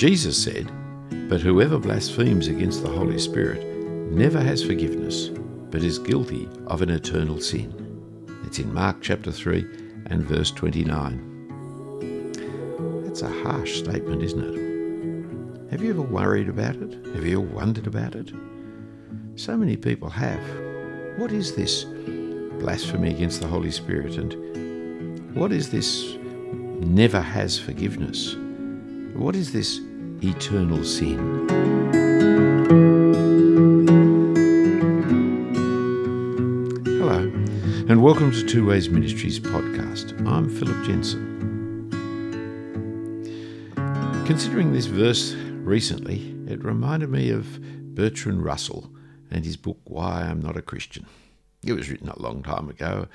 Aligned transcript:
Jesus 0.00 0.42
said, 0.42 0.66
But 1.28 1.42
whoever 1.42 1.78
blasphemes 1.78 2.48
against 2.48 2.82
the 2.82 2.88
Holy 2.88 3.18
Spirit 3.18 3.62
never 4.10 4.40
has 4.40 4.64
forgiveness, 4.64 5.28
but 5.28 5.82
is 5.82 5.98
guilty 5.98 6.48
of 6.68 6.80
an 6.80 6.88
eternal 6.88 7.38
sin. 7.38 7.70
It's 8.46 8.58
in 8.58 8.72
Mark 8.72 9.02
chapter 9.02 9.30
3 9.30 9.60
and 10.06 10.24
verse 10.24 10.52
29. 10.52 13.02
That's 13.04 13.20
a 13.20 13.28
harsh 13.28 13.80
statement, 13.80 14.22
isn't 14.22 14.42
it? 14.42 14.54
Have 15.70 15.82
you 15.82 15.90
ever 15.90 16.00
worried 16.00 16.48
about 16.48 16.76
it? 16.76 16.94
Have 17.14 17.26
you 17.26 17.42
ever 17.42 17.54
wondered 17.54 17.86
about 17.86 18.14
it? 18.14 18.32
So 19.36 19.54
many 19.54 19.76
people 19.76 20.08
have. 20.08 20.40
What 21.18 21.30
is 21.30 21.54
this 21.54 21.84
blasphemy 22.58 23.10
against 23.10 23.42
the 23.42 23.48
Holy 23.48 23.70
Spirit? 23.70 24.16
And 24.16 25.36
what 25.36 25.52
is 25.52 25.70
this 25.70 26.16
never 26.80 27.20
has 27.20 27.58
forgiveness? 27.58 28.34
What 29.12 29.36
is 29.36 29.52
this 29.52 29.82
eternal 30.22 30.84
sin? 30.84 31.48
Hello, 36.84 37.20
and 37.88 38.02
welcome 38.02 38.30
to 38.30 38.44
Two 38.44 38.66
Ways 38.66 38.90
Ministries 38.90 39.40
podcast. 39.40 40.26
I'm 40.26 40.50
Phillip 40.50 40.84
Jensen. 40.84 41.26
Considering 44.26 44.72
this 44.72 44.86
verse 44.86 45.32
recently, 45.34 46.36
it 46.46 46.62
reminded 46.62 47.08
me 47.08 47.30
of 47.30 47.58
Bertrand 47.94 48.44
Russell 48.44 48.90
and 49.30 49.44
his 49.44 49.56
book 49.56 49.78
Why 49.84 50.22
I'm 50.22 50.40
Not 50.40 50.56
a 50.56 50.62
Christian. 50.62 51.06
It 51.64 51.72
was 51.72 51.88
written 51.90 52.08
a 52.08 52.20
long 52.20 52.42
time 52.42 52.68
ago. 52.68 53.08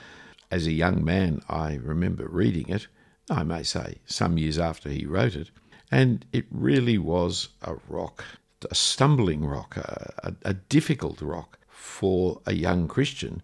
As 0.50 0.66
a 0.66 0.72
young 0.72 1.06
man, 1.06 1.42
I 1.50 1.76
remember 1.76 2.28
reading 2.28 2.70
it, 2.70 2.88
I 3.30 3.44
may 3.44 3.64
say 3.64 4.00
some 4.06 4.38
years 4.38 4.58
after 4.58 4.90
he 4.90 5.06
wrote 5.06 5.36
it, 5.36 5.52
and 5.92 6.26
it 6.34 6.46
really 6.52 6.98
was 6.98 7.50
a 7.62 7.76
rock, 7.88 8.24
a 8.70 8.76
stumbling 8.76 9.46
rock, 9.46 9.78
a, 9.78 10.14
a, 10.24 10.34
a 10.50 10.54
difficult 10.54 11.22
rock 11.22 11.60
for 11.70 12.42
a 12.46 12.54
young 12.54 12.88
Christian 12.88 13.42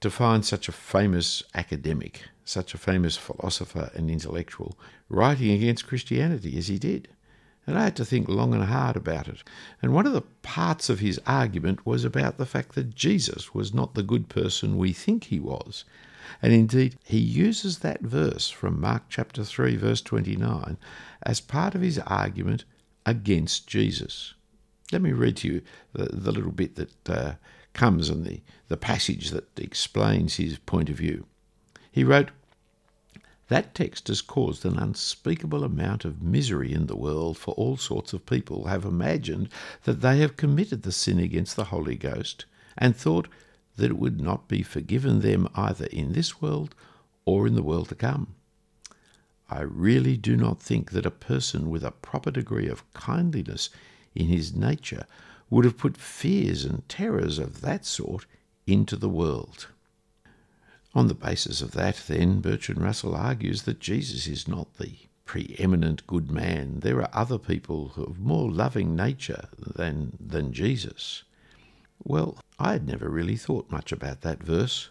to 0.00 0.10
find 0.10 0.44
such 0.44 0.68
a 0.68 0.72
famous 0.72 1.42
academic, 1.54 2.22
such 2.44 2.72
a 2.72 2.78
famous 2.78 3.16
philosopher 3.16 3.90
and 3.94 4.10
intellectual, 4.10 4.78
writing 5.08 5.50
against 5.50 5.86
Christianity 5.86 6.56
as 6.56 6.68
he 6.68 6.78
did. 6.78 7.08
And 7.66 7.78
I 7.78 7.84
had 7.84 7.96
to 7.96 8.04
think 8.04 8.28
long 8.28 8.54
and 8.54 8.64
hard 8.64 8.96
about 8.96 9.28
it. 9.28 9.42
And 9.82 9.92
one 9.92 10.06
of 10.06 10.12
the 10.12 10.22
parts 10.42 10.88
of 10.88 11.00
his 11.00 11.20
argument 11.26 11.84
was 11.84 12.04
about 12.04 12.38
the 12.38 12.46
fact 12.46 12.74
that 12.74 12.94
Jesus 12.94 13.54
was 13.54 13.74
not 13.74 13.94
the 13.94 14.02
good 14.02 14.28
person 14.28 14.78
we 14.78 14.92
think 14.92 15.24
he 15.24 15.38
was. 15.38 15.84
And 16.42 16.52
indeed, 16.52 16.96
he 17.04 17.18
uses 17.18 17.78
that 17.78 18.00
verse 18.00 18.48
from 18.48 18.80
Mark 18.80 19.04
chapter 19.08 19.44
3, 19.44 19.76
verse 19.76 20.00
29, 20.00 20.76
as 21.22 21.40
part 21.40 21.74
of 21.74 21.80
his 21.80 21.98
argument 22.00 22.64
against 23.06 23.66
Jesus. 23.66 24.34
Let 24.92 25.02
me 25.02 25.12
read 25.12 25.36
to 25.38 25.48
you 25.48 25.62
the, 25.92 26.04
the 26.06 26.32
little 26.32 26.52
bit 26.52 26.76
that 26.76 27.08
uh, 27.08 27.32
comes 27.72 28.10
in 28.10 28.24
the, 28.24 28.40
the 28.68 28.76
passage 28.76 29.30
that 29.30 29.58
explains 29.58 30.36
his 30.36 30.58
point 30.58 30.88
of 30.88 30.96
view. 30.96 31.26
He 31.92 32.04
wrote, 32.04 32.30
That 33.48 33.74
text 33.74 34.08
has 34.08 34.22
caused 34.22 34.64
an 34.64 34.78
unspeakable 34.78 35.64
amount 35.64 36.04
of 36.04 36.22
misery 36.22 36.72
in 36.72 36.86
the 36.86 36.96
world, 36.96 37.38
for 37.38 37.54
all 37.54 37.76
sorts 37.76 38.12
of 38.12 38.26
people 38.26 38.66
have 38.66 38.84
imagined 38.84 39.48
that 39.84 40.00
they 40.00 40.18
have 40.18 40.36
committed 40.36 40.82
the 40.82 40.92
sin 40.92 41.18
against 41.18 41.56
the 41.56 41.64
Holy 41.64 41.96
Ghost 41.96 42.44
and 42.76 42.96
thought 42.96 43.28
that 43.80 43.90
it 43.90 43.98
would 43.98 44.20
not 44.20 44.46
be 44.46 44.62
forgiven 44.62 45.20
them 45.20 45.48
either 45.54 45.86
in 45.86 46.12
this 46.12 46.40
world 46.40 46.74
or 47.24 47.46
in 47.46 47.54
the 47.54 47.62
world 47.62 47.88
to 47.88 47.94
come. 47.94 48.34
I 49.48 49.62
really 49.62 50.16
do 50.16 50.36
not 50.36 50.62
think 50.62 50.92
that 50.92 51.06
a 51.06 51.10
person 51.10 51.70
with 51.70 51.82
a 51.82 51.90
proper 51.90 52.30
degree 52.30 52.68
of 52.68 52.90
kindliness 52.92 53.70
in 54.14 54.26
his 54.26 54.54
nature 54.54 55.06
would 55.48 55.64
have 55.64 55.76
put 55.76 55.96
fears 55.96 56.64
and 56.64 56.88
terrors 56.88 57.38
of 57.38 57.60
that 57.62 57.84
sort 57.84 58.26
into 58.66 58.96
the 58.96 59.08
world. 59.08 59.66
On 60.94 61.08
the 61.08 61.14
basis 61.14 61.60
of 61.60 61.72
that, 61.72 62.02
then, 62.06 62.40
Bertrand 62.40 62.82
Russell 62.82 63.14
argues 63.14 63.62
that 63.62 63.80
Jesus 63.80 64.26
is 64.26 64.46
not 64.46 64.74
the 64.74 64.92
preeminent 65.24 66.06
good 66.06 66.30
man. 66.30 66.80
There 66.80 67.00
are 67.00 67.10
other 67.12 67.38
people 67.38 67.92
of 67.96 68.18
more 68.18 68.50
loving 68.50 68.94
nature 68.94 69.48
than, 69.56 70.16
than 70.20 70.52
Jesus. 70.52 71.22
Well, 72.02 72.38
I 72.62 72.72
had 72.72 72.86
never 72.86 73.08
really 73.08 73.36
thought 73.36 73.70
much 73.70 73.90
about 73.90 74.20
that 74.20 74.42
verse. 74.42 74.90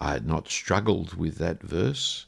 I 0.00 0.12
had 0.12 0.26
not 0.26 0.48
struggled 0.48 1.12
with 1.14 1.36
that 1.36 1.62
verse. 1.62 2.24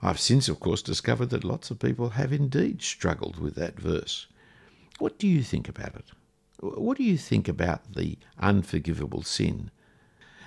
I've 0.00 0.20
since, 0.20 0.48
of 0.48 0.60
course, 0.60 0.80
discovered 0.80 1.30
that 1.30 1.42
lots 1.42 1.72
of 1.72 1.80
people 1.80 2.10
have 2.10 2.32
indeed 2.32 2.82
struggled 2.82 3.40
with 3.40 3.56
that 3.56 3.80
verse. 3.80 4.28
What 5.00 5.18
do 5.18 5.26
you 5.26 5.42
think 5.42 5.68
about 5.68 5.96
it? 5.96 6.04
What 6.60 6.98
do 6.98 7.02
you 7.02 7.18
think 7.18 7.48
about 7.48 7.94
the 7.94 8.16
unforgivable 8.38 9.22
sin? 9.22 9.72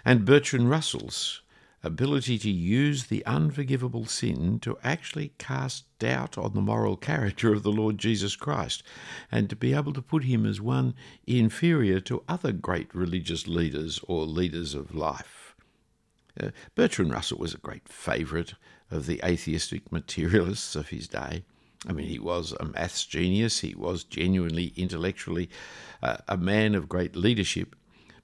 And 0.06 0.24
Bertrand 0.24 0.70
Russell's 0.70 1.42
ability 1.84 2.38
to 2.38 2.50
use 2.50 3.06
the 3.06 3.26
unforgivable 3.26 4.06
sin 4.06 4.60
to 4.60 4.78
actually 4.84 5.34
cast 5.38 5.86
doubt 5.98 6.38
on 6.38 6.54
the 6.54 6.62
moral 6.62 6.98
character 6.98 7.54
of 7.54 7.64
the 7.64 7.72
Lord 7.72 7.98
Jesus 7.98 8.36
Christ 8.36 8.84
and 9.32 9.50
to 9.50 9.56
be 9.56 9.74
able 9.74 9.94
to 9.94 10.02
put 10.02 10.26
him 10.26 10.46
as 10.46 10.60
one 10.60 10.94
inferior 11.26 12.00
to 12.02 12.24
other 12.28 12.52
great 12.52 12.94
religious 12.94 13.48
leaders 13.48 14.00
or 14.08 14.26
leaders 14.26 14.74
of 14.74 14.94
life. 14.94 15.56
Uh, 16.40 16.50
Bertrand 16.76 17.12
Russell 17.12 17.38
was 17.38 17.54
a 17.54 17.60
great 17.60 17.88
favourite 17.88 18.54
of 18.92 19.06
the 19.06 19.22
atheistic 19.24 19.92
materialists 19.92 20.76
of 20.76 20.90
his 20.90 21.08
day. 21.08 21.44
I 21.88 21.94
mean, 21.94 22.08
he 22.08 22.20
was 22.20 22.54
a 22.60 22.66
maths 22.66 23.06
genius, 23.06 23.60
he 23.60 23.74
was 23.74 24.04
genuinely 24.04 24.74
intellectually 24.76 25.50
uh, 26.04 26.18
a 26.28 26.36
man 26.36 26.76
of 26.76 26.90
great 26.90 27.16
leadership, 27.16 27.76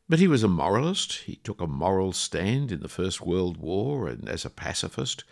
but 0.07 0.19
he 0.19 0.27
was 0.27 0.43
a 0.43 0.47
moralist. 0.47 1.13
He 1.25 1.37
took 1.37 1.61
a 1.61 1.67
moral 1.67 2.13
stand 2.13 2.71
in 2.71 2.81
the 2.81 2.87
First 2.87 3.21
World 3.21 3.57
War 3.57 4.07
and 4.07 4.29
as 4.29 4.45
a 4.45 4.49
pacifist. 4.49 5.23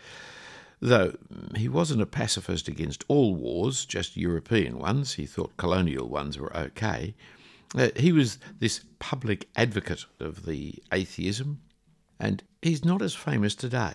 Though 0.80 1.16
he 1.56 1.68
wasn't 1.68 2.02
a 2.02 2.06
pacifist 2.06 2.68
against 2.68 3.04
all 3.08 3.34
wars, 3.34 3.84
just 3.84 4.16
European 4.16 4.78
ones, 4.78 5.14
he 5.14 5.26
thought 5.26 5.56
colonial 5.56 6.08
ones 6.08 6.38
were 6.38 6.54
okay. 6.56 7.14
Uh, 7.74 7.88
he 7.96 8.12
was 8.12 8.38
this 8.58 8.84
public 8.98 9.48
advocate 9.56 10.04
of 10.20 10.44
the 10.44 10.74
atheism, 10.92 11.60
and 12.20 12.42
he's 12.62 12.84
not 12.84 13.02
as 13.02 13.14
famous 13.14 13.54
today. 13.54 13.94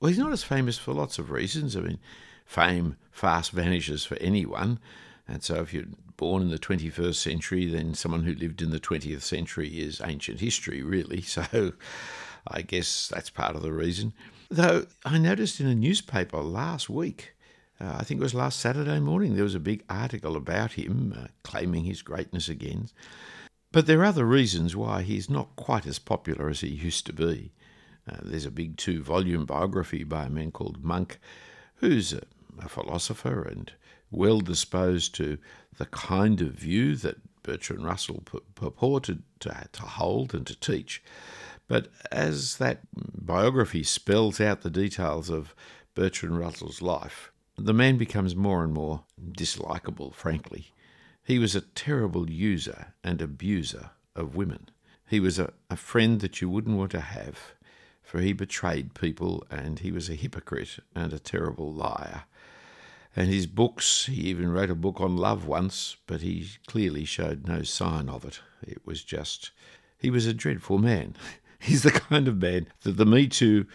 Well, 0.00 0.08
he's 0.08 0.18
not 0.18 0.32
as 0.32 0.44
famous 0.44 0.78
for 0.78 0.92
lots 0.92 1.18
of 1.18 1.30
reasons. 1.30 1.76
I 1.76 1.80
mean, 1.80 1.98
fame 2.44 2.96
fast 3.10 3.50
vanishes 3.50 4.04
for 4.04 4.16
anyone, 4.16 4.78
and 5.28 5.42
so 5.42 5.56
if 5.56 5.72
you're 5.72 5.84
born 6.16 6.42
in 6.42 6.50
the 6.50 6.58
21st 6.58 7.14
century, 7.14 7.66
then 7.66 7.94
someone 7.94 8.24
who 8.24 8.34
lived 8.34 8.62
in 8.62 8.70
the 8.70 8.80
20th 8.80 9.22
century 9.22 9.68
is 9.80 10.00
ancient 10.04 10.40
history, 10.40 10.82
really. 10.82 11.22
So 11.32 11.72
I 12.46 12.62
guess 12.62 13.08
that's 13.08 13.30
part 13.30 13.54
of 13.54 13.62
the 13.62 13.72
reason. 13.72 14.12
Though 14.50 14.86
I 15.04 15.18
noticed 15.18 15.60
in 15.60 15.66
a 15.66 15.74
newspaper 15.74 16.38
last 16.38 16.90
week, 16.90 17.34
uh, 17.80 17.96
I 17.98 18.04
think 18.04 18.20
it 18.20 18.24
was 18.24 18.34
last 18.34 18.60
Saturday 18.60 19.00
morning, 19.00 19.34
there 19.34 19.44
was 19.44 19.54
a 19.54 19.60
big 19.60 19.84
article 19.88 20.36
about 20.36 20.72
him 20.72 21.14
uh, 21.16 21.28
claiming 21.42 21.84
his 21.84 22.02
greatness 22.02 22.48
again. 22.48 22.88
But 23.70 23.86
there 23.86 24.00
are 24.00 24.04
other 24.04 24.26
reasons 24.26 24.76
why 24.76 25.02
he's 25.02 25.30
not 25.30 25.56
quite 25.56 25.86
as 25.86 25.98
popular 25.98 26.48
as 26.48 26.60
he 26.60 26.68
used 26.68 27.06
to 27.06 27.12
be. 27.12 27.52
Uh, 28.10 28.18
there's 28.22 28.44
a 28.44 28.50
big 28.50 28.76
two 28.76 29.02
volume 29.02 29.46
biography 29.46 30.04
by 30.04 30.24
a 30.24 30.30
man 30.30 30.50
called 30.50 30.84
Monk, 30.84 31.18
who's 31.76 32.12
a, 32.12 32.22
a 32.60 32.68
philosopher 32.68 33.42
and 33.42 33.72
well 34.12 34.40
disposed 34.40 35.14
to 35.16 35.38
the 35.78 35.86
kind 35.86 36.40
of 36.40 36.52
view 36.52 36.94
that 36.96 37.16
Bertrand 37.42 37.84
Russell 37.84 38.22
purported 38.54 39.22
to, 39.40 39.68
to 39.72 39.82
hold 39.82 40.34
and 40.34 40.46
to 40.46 40.58
teach. 40.58 41.02
But 41.66 41.88
as 42.10 42.58
that 42.58 42.80
biography 42.94 43.82
spells 43.82 44.40
out 44.40 44.60
the 44.60 44.70
details 44.70 45.30
of 45.30 45.54
Bertrand 45.94 46.38
Russell's 46.38 46.82
life, 46.82 47.32
the 47.56 47.74
man 47.74 47.98
becomes 47.98 48.36
more 48.36 48.62
and 48.62 48.72
more 48.72 49.04
dislikable, 49.32 50.14
frankly. 50.14 50.72
He 51.24 51.38
was 51.38 51.54
a 51.54 51.60
terrible 51.60 52.30
user 52.30 52.94
and 53.04 53.20
abuser 53.22 53.90
of 54.14 54.34
women. 54.34 54.68
He 55.08 55.20
was 55.20 55.38
a, 55.38 55.52
a 55.70 55.76
friend 55.76 56.20
that 56.20 56.40
you 56.40 56.48
wouldn't 56.48 56.76
want 56.76 56.90
to 56.92 57.00
have, 57.00 57.54
for 58.02 58.20
he 58.20 58.32
betrayed 58.32 58.94
people 58.94 59.44
and 59.50 59.78
he 59.78 59.92
was 59.92 60.08
a 60.08 60.14
hypocrite 60.14 60.78
and 60.94 61.12
a 61.12 61.18
terrible 61.18 61.72
liar. 61.72 62.24
And 63.14 63.28
his 63.28 63.46
books, 63.46 64.06
he 64.06 64.22
even 64.22 64.50
wrote 64.50 64.70
a 64.70 64.74
book 64.74 65.00
on 65.00 65.16
love 65.16 65.46
once, 65.46 65.96
but 66.06 66.22
he 66.22 66.48
clearly 66.66 67.04
showed 67.04 67.46
no 67.46 67.62
sign 67.62 68.08
of 68.08 68.24
it. 68.24 68.40
It 68.62 68.86
was 68.86 69.04
just, 69.04 69.50
he 69.98 70.10
was 70.10 70.26
a 70.26 70.32
dreadful 70.32 70.78
man. 70.78 71.14
He's 71.58 71.82
the 71.82 71.92
kind 71.92 72.26
of 72.26 72.40
man 72.40 72.66
that 72.82 72.96
the 72.96 73.06
Me 73.06 73.28
Too 73.28 73.66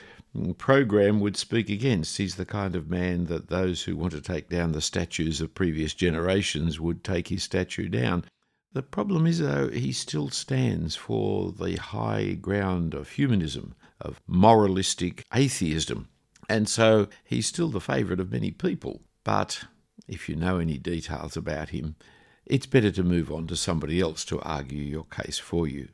program 0.57 1.19
would 1.19 1.37
speak 1.37 1.69
against. 1.69 2.17
He's 2.17 2.35
the 2.35 2.45
kind 2.45 2.75
of 2.75 2.89
man 2.89 3.25
that 3.25 3.47
those 3.47 3.83
who 3.83 3.95
want 3.95 4.13
to 4.13 4.21
take 4.21 4.49
down 4.49 4.71
the 4.71 4.81
statues 4.81 5.39
of 5.39 5.55
previous 5.55 5.93
generations 5.93 6.79
would 6.79 7.03
take 7.03 7.29
his 7.29 7.43
statue 7.43 7.87
down. 7.87 8.25
The 8.73 8.83
problem 8.83 9.25
is, 9.25 9.39
though, 9.39 9.69
he 9.69 9.91
still 9.91 10.29
stands 10.29 10.95
for 10.95 11.51
the 11.51 11.77
high 11.77 12.33
ground 12.33 12.93
of 12.93 13.11
humanism, 13.11 13.75
of 14.01 14.21
moralistic 14.27 15.23
atheism. 15.33 16.09
And 16.49 16.67
so 16.67 17.07
he's 17.23 17.47
still 17.47 17.69
the 17.69 17.81
favourite 17.81 18.19
of 18.19 18.31
many 18.31 18.51
people. 18.51 19.01
But 19.27 19.65
if 20.07 20.29
you 20.29 20.38
know 20.38 20.57
any 20.57 20.77
details 20.77 21.35
about 21.35 21.71
him, 21.71 21.97
it's 22.45 22.65
better 22.65 22.91
to 22.91 23.03
move 23.03 23.29
on 23.29 23.45
to 23.47 23.57
somebody 23.57 24.00
else 24.00 24.24
to 24.24 24.39
argue 24.39 24.81
your 24.81 25.03
case 25.03 25.38
for 25.38 25.68
you. 25.68 25.89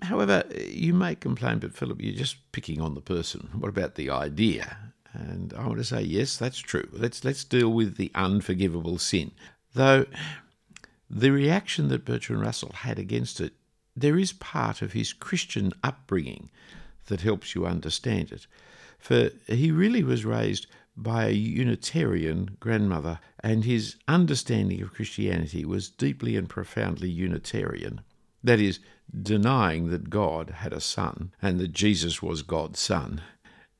However, 0.00 0.42
you 0.66 0.94
may 0.94 1.16
complain, 1.16 1.58
but 1.58 1.74
Phillip, 1.74 2.00
you're 2.00 2.14
just 2.14 2.50
picking 2.52 2.80
on 2.80 2.94
the 2.94 3.02
person. 3.02 3.50
What 3.58 3.68
about 3.68 3.96
the 3.96 4.08
idea? 4.08 4.78
And 5.12 5.52
I 5.52 5.66
want 5.66 5.76
to 5.80 5.84
say, 5.84 6.00
yes, 6.00 6.38
that's 6.38 6.56
true. 6.58 6.88
Let's 6.92 7.24
let's 7.24 7.44
deal 7.44 7.68
with 7.68 7.98
the 7.98 8.10
unforgivable 8.14 8.96
sin. 8.96 9.32
Though 9.74 10.06
the 11.10 11.32
reaction 11.32 11.88
that 11.88 12.06
Bertrand 12.06 12.40
Russell 12.40 12.72
had 12.72 12.98
against 12.98 13.38
it, 13.38 13.52
there 13.94 14.16
is 14.16 14.32
part 14.32 14.80
of 14.80 14.94
his 14.94 15.12
Christian 15.12 15.74
upbringing 15.84 16.48
that 17.08 17.20
helps 17.20 17.54
you 17.54 17.66
understand 17.66 18.32
it. 18.32 18.46
For 18.98 19.28
he 19.46 19.70
really 19.70 20.02
was 20.02 20.24
raised 20.24 20.66
by 20.96 21.26
a 21.26 21.32
Unitarian 21.32 22.56
grandmother, 22.58 23.20
and 23.40 23.64
his 23.64 23.96
understanding 24.08 24.80
of 24.82 24.94
Christianity 24.94 25.64
was 25.64 25.90
deeply 25.90 26.36
and 26.36 26.48
profoundly 26.48 27.10
Unitarian. 27.10 28.00
That 28.42 28.60
is, 28.60 28.80
denying 29.22 29.90
that 29.90 30.10
God 30.10 30.50
had 30.50 30.72
a 30.72 30.80
son 30.80 31.32
and 31.40 31.60
that 31.60 31.72
Jesus 31.72 32.22
was 32.22 32.42
God's 32.42 32.80
son. 32.80 33.20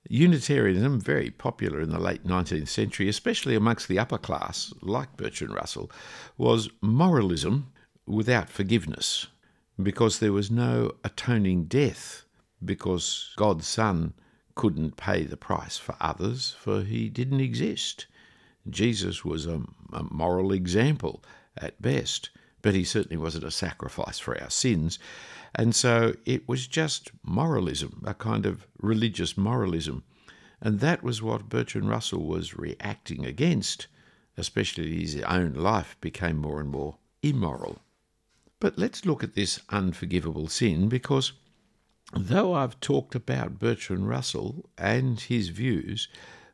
Unitarianism, 0.09 1.01
very 1.01 1.31
popular 1.31 1.81
in 1.81 1.91
the 1.91 1.99
late 1.99 2.25
19th 2.25 2.69
century, 2.69 3.09
especially 3.09 3.57
amongst 3.57 3.89
the 3.89 3.99
upper 3.99 4.19
class, 4.19 4.73
like 4.83 5.17
Bertrand 5.17 5.55
Russell, 5.55 5.91
was 6.39 6.71
moralism 6.81 7.73
without 8.07 8.49
forgiveness, 8.49 9.27
because 9.83 10.19
there 10.19 10.33
was 10.33 10.51
no 10.51 10.93
atoning 11.03 11.65
death, 11.65 12.25
because 12.65 13.33
God's 13.37 13.67
Son 13.67 14.15
couldn't 14.57 14.97
pay 14.97 15.23
the 15.23 15.37
price 15.37 15.77
for 15.77 15.95
others, 16.01 16.57
for 16.59 16.83
he 16.83 17.09
didn't 17.09 17.41
exist. 17.41 18.07
Jesus 18.69 19.25
was 19.25 19.47
a, 19.47 19.63
a 19.93 20.03
moral 20.11 20.51
example 20.51 21.23
at 21.57 21.81
best, 21.81 22.31
but 22.63 22.75
he 22.75 22.83
certainly 22.83 23.17
wasn't 23.17 23.45
a 23.45 23.51
sacrifice 23.51 24.19
for 24.19 24.41
our 24.41 24.51
sins. 24.51 24.99
And 25.55 25.75
so 25.75 26.15
it 26.25 26.49
was 26.49 26.67
just 26.67 27.13
moralism, 27.23 28.03
a 28.05 28.15
kind 28.15 28.45
of 28.45 28.67
religious 28.81 29.37
moralism. 29.37 30.03
And 30.61 30.81
that 30.81 31.03
was 31.03 31.23
what 31.23 31.49
Bertrand 31.49 31.89
Russell 31.89 32.27
was 32.27 32.57
reacting 32.57 33.25
against, 33.25 33.87
especially 34.37 35.01
his 35.01 35.21
own 35.23 35.53
life 35.53 35.97
became 36.01 36.39
more 36.39 36.61
and 36.61 36.71
more 36.71 36.97
immoral. 37.23 37.79
But 38.59 38.79
let's 38.79 39.05
look 39.05 39.23
at 39.23 39.35
this 39.35 39.61
unforgivable 39.69 40.49
sin 40.49 40.89
because 40.89 41.35
though 42.13 42.55
I've 42.55 42.81
talked 42.81 43.15
about 43.15 43.59
Bertrand 43.59 44.09
Russell 44.09 44.71
and 44.79 45.21
his 45.21 45.49
views, 45.49 46.09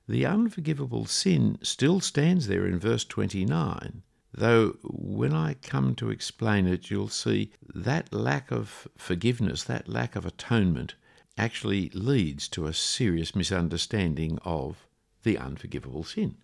the 0.08 0.26
unforgivable 0.26 1.06
sin 1.06 1.58
still 1.62 2.00
stands 2.00 2.46
there 2.46 2.66
in 2.66 2.78
verse 2.78 3.04
29 3.04 4.02
Though 4.34 4.78
when 4.82 5.34
I 5.34 5.54
come 5.54 5.94
to 5.96 6.08
explain 6.08 6.66
it, 6.66 6.90
you'll 6.90 7.08
see 7.08 7.52
that 7.74 8.14
lack 8.14 8.50
of 8.50 8.88
forgiveness, 8.96 9.62
that 9.64 9.88
lack 9.88 10.16
of 10.16 10.24
atonement, 10.24 10.94
actually 11.36 11.90
leads 11.90 12.48
to 12.48 12.66
a 12.66 12.72
serious 12.72 13.36
misunderstanding 13.36 14.38
of 14.42 14.86
the 15.22 15.36
unforgivable 15.36 16.04
sin. 16.04 16.36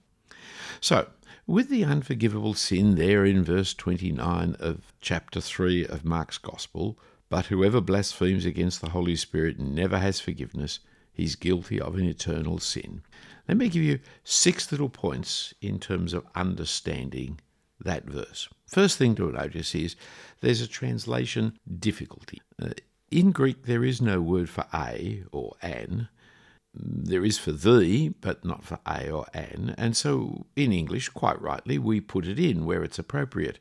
So, 0.80 1.08
with 1.46 1.70
the 1.70 1.84
unforgivable 1.84 2.52
sin 2.52 2.96
there 2.96 3.24
in 3.24 3.42
verse 3.42 3.72
29 3.72 4.56
of 4.58 4.92
chapter 5.00 5.40
3 5.40 5.86
of 5.86 6.04
Mark's 6.04 6.38
Gospel, 6.38 6.98
but 7.28 7.46
whoever 7.46 7.80
blasphemes 7.80 8.44
against 8.44 8.80
the 8.80 8.90
Holy 8.90 9.16
Spirit 9.16 9.58
never 9.58 9.98
has 9.98 10.20
forgiveness, 10.20 10.80
he's 11.12 11.36
guilty 11.36 11.80
of 11.80 11.96
an 11.96 12.04
eternal 12.04 12.58
sin. 12.58 13.02
Let 13.48 13.56
me 13.56 13.68
give 13.68 13.82
you 13.82 14.00
six 14.24 14.70
little 14.70 14.88
points 14.88 15.54
in 15.60 15.78
terms 15.78 16.12
of 16.14 16.26
understanding 16.34 17.40
that 17.80 18.04
verse. 18.04 18.48
First 18.66 18.98
thing 18.98 19.14
to 19.16 19.32
notice 19.32 19.74
is 19.74 19.96
there's 20.40 20.60
a 20.60 20.66
translation 20.66 21.58
difficulty. 21.78 22.40
Uh, 22.60 22.70
in 23.10 23.32
Greek, 23.32 23.64
there 23.64 23.84
is 23.84 24.02
no 24.02 24.20
word 24.20 24.50
for 24.50 24.66
a 24.74 25.22
or 25.32 25.54
an. 25.62 26.08
There 26.74 27.24
is 27.24 27.38
for 27.38 27.52
thee, 27.52 28.10
but 28.20 28.44
not 28.44 28.64
for 28.64 28.78
a 28.86 29.10
or 29.10 29.26
an. 29.32 29.74
And 29.78 29.96
so 29.96 30.46
in 30.54 30.72
English, 30.72 31.08
quite 31.08 31.40
rightly, 31.40 31.78
we 31.78 32.00
put 32.00 32.26
it 32.26 32.38
in 32.38 32.66
where 32.66 32.84
it's 32.84 32.98
appropriate. 32.98 33.58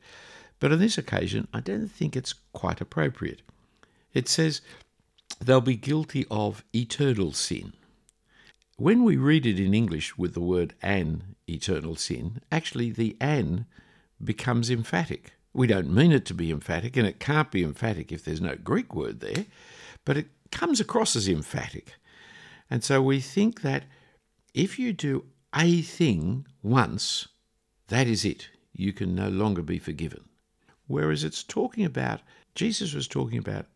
But 0.60 0.72
on 0.72 0.80
this 0.80 0.98
occasion, 0.98 1.48
I 1.54 1.62
don't 1.62 1.88
think 1.88 2.16
it's 2.16 2.34
quite 2.52 2.81
appropriate. 2.81 3.42
It 4.18 4.28
says, 4.28 4.62
they'll 5.40 5.62
be 5.62 5.75
guilty 5.75 6.25
of 6.31 6.64
eternal 6.74 7.34
sin. 7.34 7.74
When 8.78 9.04
we 9.04 9.16
read 9.16 9.46
it 9.46 9.60
in 9.60 9.75
English 9.75 10.18
with 10.18 10.34
the 10.34 10.42
word 10.42 10.74
an 10.81 11.36
eternal 11.48 11.96
sin, 11.96 12.42
actually 12.52 12.90
the 12.90 13.16
an 13.22 13.68
becomes 14.24 14.72
emphatic. 14.72 15.34
We 15.54 15.68
don't 15.68 15.94
mean 15.94 16.12
it 16.12 16.25
to 16.25 16.34
be 16.34 16.50
emphatic, 16.50 16.98
and 16.98 17.06
it 17.06 17.19
can't 17.19 17.52
be 17.52 17.64
emphatic 17.64 18.12
if 18.12 18.25
there's 18.25 18.42
no 18.42 18.56
Greek 18.56 18.96
word 18.96 19.19
there, 19.19 19.46
but 20.04 20.18
it 20.18 20.30
comes 20.52 20.80
across 20.80 21.16
as 21.16 21.28
emphatic. 21.28 21.94
And 22.72 22.84
so 22.84 23.04
we 23.04 23.20
think 23.20 23.62
that 23.62 23.84
if 24.56 24.80
you 24.80 24.94
do 24.94 25.25
a 25.54 25.84
thing 25.84 26.48
once, 26.63 27.28
that 27.90 28.08
is 28.08 28.25
it. 28.25 28.50
You 28.74 28.94
can 28.94 29.13
no 29.13 29.30
longer 29.30 29.62
be 29.62 29.78
forgiven. 29.78 30.24
Whereas 30.88 31.24
it's 31.24 31.44
talking 31.44 31.86
about, 31.86 32.22
Jesus 32.56 32.96
was 32.96 33.08
talking 33.08 33.38
about 33.38 33.68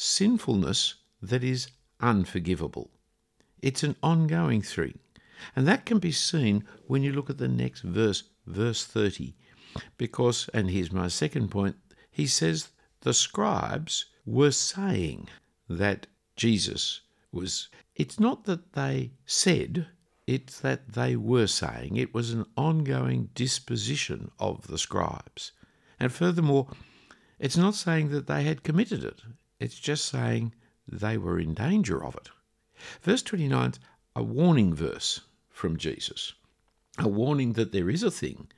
sinfulness 0.00 0.94
that 1.20 1.44
is 1.44 1.68
unforgivable. 2.00 2.90
It's 3.60 3.82
an 3.82 3.96
ongoing 4.02 4.62
thing. 4.62 4.98
And 5.54 5.68
that 5.68 5.84
can 5.84 5.98
be 5.98 6.10
seen 6.10 6.64
when 6.86 7.02
you 7.02 7.12
look 7.12 7.28
at 7.28 7.36
the 7.36 7.48
next 7.48 7.82
verse, 7.82 8.22
verse 8.46 8.82
30. 8.84 9.34
Because, 9.98 10.48
and 10.54 10.70
here's 10.70 10.90
my 10.90 11.08
second 11.08 11.50
point, 11.50 11.76
he 12.10 12.26
says 12.26 12.70
the 13.02 13.12
scribes 13.12 14.06
were 14.24 14.52
saying 14.52 15.28
that 15.68 16.06
Jesus 16.34 17.02
was. 17.30 17.68
It's 17.94 18.18
not 18.18 18.44
that 18.44 18.72
they 18.72 19.12
said, 19.26 19.86
it's 20.26 20.60
that 20.60 20.94
they 20.94 21.14
were 21.14 21.46
saying. 21.46 21.96
It 21.96 22.14
was 22.14 22.30
an 22.30 22.46
ongoing 22.56 23.28
disposition 23.34 24.30
of 24.38 24.66
the 24.66 24.78
scribes. 24.78 25.52
And 25.98 26.10
furthermore, 26.10 26.68
it's 27.38 27.58
not 27.58 27.74
saying 27.74 28.08
that 28.10 28.26
they 28.26 28.44
had 28.44 28.62
committed 28.62 29.04
it, 29.04 29.20
it's 29.60 29.78
just 29.78 30.06
saying 30.06 30.54
they 30.88 31.16
were 31.16 31.38
in 31.38 31.54
danger 31.54 32.02
of 32.02 32.16
it. 32.16 32.30
Verse 33.02 33.22
29 33.22 33.70
is 33.70 33.78
a 34.16 34.22
warning 34.22 34.74
verse 34.74 35.20
from 35.48 35.76
Jesus, 35.76 36.32
a 36.98 37.08
warning 37.08 37.52
that 37.52 37.70
there 37.70 37.88
is 37.88 38.02
a 38.02 38.10
thing 38.10 38.48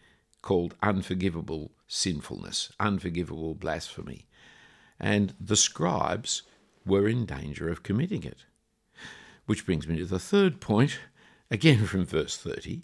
called 0.40 0.74
unforgivable 0.82 1.72
sinfulness, 1.86 2.72
unforgivable 2.80 3.54
blasphemy. 3.54 4.26
And 4.98 5.34
the 5.40 5.56
scribes 5.56 6.42
were 6.86 7.08
in 7.08 7.26
danger 7.26 7.68
of 7.68 7.82
committing 7.82 8.22
it. 8.22 8.44
Which 9.46 9.66
brings 9.66 9.86
me 9.86 9.98
to 9.98 10.06
the 10.06 10.18
third 10.18 10.60
point, 10.60 10.98
again 11.50 11.84
from 11.86 12.06
verse 12.06 12.36
30, 12.36 12.82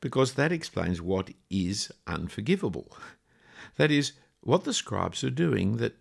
because 0.00 0.34
that 0.34 0.52
explains 0.52 1.00
what 1.00 1.30
is 1.50 1.90
unforgivable. 2.06 2.96
That 3.76 3.90
is, 3.90 4.12
what 4.40 4.64
the 4.64 4.74
scribes 4.74 5.24
are 5.24 5.30
doing, 5.30 5.78
that 5.78 5.96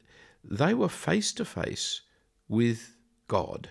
they 0.49 0.73
were 0.73 0.89
face 0.89 1.31
to 1.33 1.45
face 1.45 2.01
with 2.47 2.95
God 3.27 3.69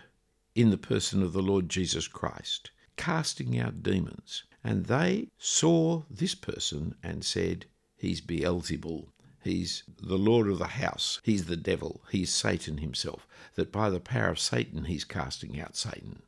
in 0.54 0.71
the 0.71 0.78
person 0.78 1.23
of 1.23 1.33
the 1.33 1.43
Lord 1.43 1.69
Jesus 1.69 2.09
Christ, 2.09 2.71
casting 2.97 3.59
out 3.59 3.83
demons. 3.83 4.45
And 4.62 4.87
they 4.87 5.28
saw 5.38 6.02
this 6.11 6.35
person 6.35 6.95
and 7.02 7.25
said, 7.25 7.66
He's 7.97 8.21
Beelzebul. 8.21 9.09
He's 9.43 9.85
the 10.00 10.16
Lord 10.16 10.49
of 10.49 10.59
the 10.59 10.66
house. 10.66 11.21
He's 11.23 11.45
the 11.45 11.57
devil. 11.57 12.02
He's 12.11 12.33
Satan 12.33 12.78
himself. 12.78 13.26
That 13.57 13.71
by 13.71 13.90
the 13.90 14.00
power 14.00 14.31
of 14.31 14.38
Satan, 14.38 14.85
he's 14.85 15.04
casting 15.04 15.61
out 15.61 15.76
Satan. 15.76 16.23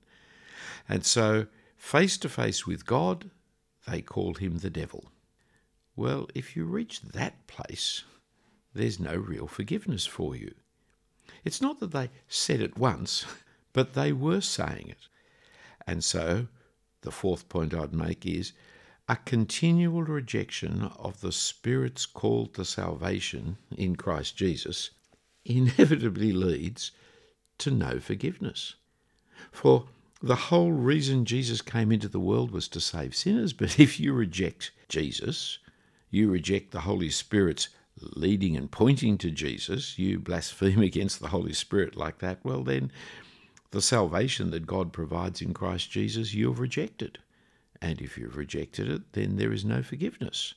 And 0.88 1.04
so, 1.04 1.46
face 1.76 2.18
to 2.18 2.28
face 2.28 2.66
with 2.66 2.84
God, 2.84 3.30
they 3.88 4.02
called 4.02 4.38
him 4.38 4.58
the 4.58 4.70
devil. 4.70 5.10
Well, 5.96 6.28
if 6.34 6.56
you 6.56 6.66
reach 6.66 7.00
that 7.00 7.46
place, 7.46 8.04
there's 8.76 9.00
no 9.00 9.16
real 9.16 9.46
forgiveness 9.46 10.06
for 10.06 10.36
you. 10.36 10.54
It's 11.44 11.60
not 11.60 11.80
that 11.80 11.92
they 11.92 12.10
said 12.28 12.60
it 12.60 12.76
once, 12.76 13.24
but 13.72 13.94
they 13.94 14.12
were 14.12 14.40
saying 14.40 14.88
it. 14.88 15.08
And 15.86 16.02
so 16.02 16.48
the 17.02 17.10
fourth 17.10 17.48
point 17.48 17.72
I'd 17.72 17.92
make 17.92 18.26
is 18.26 18.52
a 19.08 19.16
continual 19.16 20.02
rejection 20.02 20.90
of 20.98 21.20
the 21.20 21.30
Spirit's 21.30 22.06
call 22.06 22.46
to 22.48 22.64
salvation 22.64 23.56
in 23.76 23.94
Christ 23.94 24.36
Jesus 24.36 24.90
inevitably 25.44 26.32
leads 26.32 26.90
to 27.58 27.70
no 27.70 28.00
forgiveness. 28.00 28.74
For 29.52 29.86
the 30.20 30.34
whole 30.34 30.72
reason 30.72 31.24
Jesus 31.24 31.62
came 31.62 31.92
into 31.92 32.08
the 32.08 32.18
world 32.18 32.50
was 32.50 32.66
to 32.68 32.80
save 32.80 33.14
sinners, 33.14 33.52
but 33.60 33.78
if 33.78 34.00
you 34.00 34.12
reject 34.12 34.72
Jesus, 34.88 35.58
you 36.10 36.28
reject 36.28 36.72
the 36.72 36.80
Holy 36.80 37.10
Spirit's 37.10 37.68
leading 38.00 38.56
and 38.56 38.70
pointing 38.70 39.18
to 39.18 39.30
Jesus, 39.30 39.98
you 39.98 40.18
blaspheme 40.18 40.82
against 40.82 41.20
the 41.20 41.28
Holy 41.28 41.52
Spirit 41.52 41.96
like 41.96 42.18
that, 42.18 42.38
well, 42.44 42.62
then 42.62 42.90
the 43.70 43.82
salvation 43.82 44.50
that 44.50 44.66
God 44.66 44.92
provides 44.92 45.42
in 45.42 45.54
Christ 45.54 45.90
Jesus, 45.90 46.34
you 46.34 46.48
have 46.48 46.60
rejected. 46.60 47.18
And 47.82 48.00
if 48.00 48.16
you've 48.16 48.36
rejected 48.36 48.88
it, 48.88 49.12
then 49.12 49.36
there 49.36 49.52
is 49.52 49.64
no 49.64 49.82
forgiveness. 49.82 50.54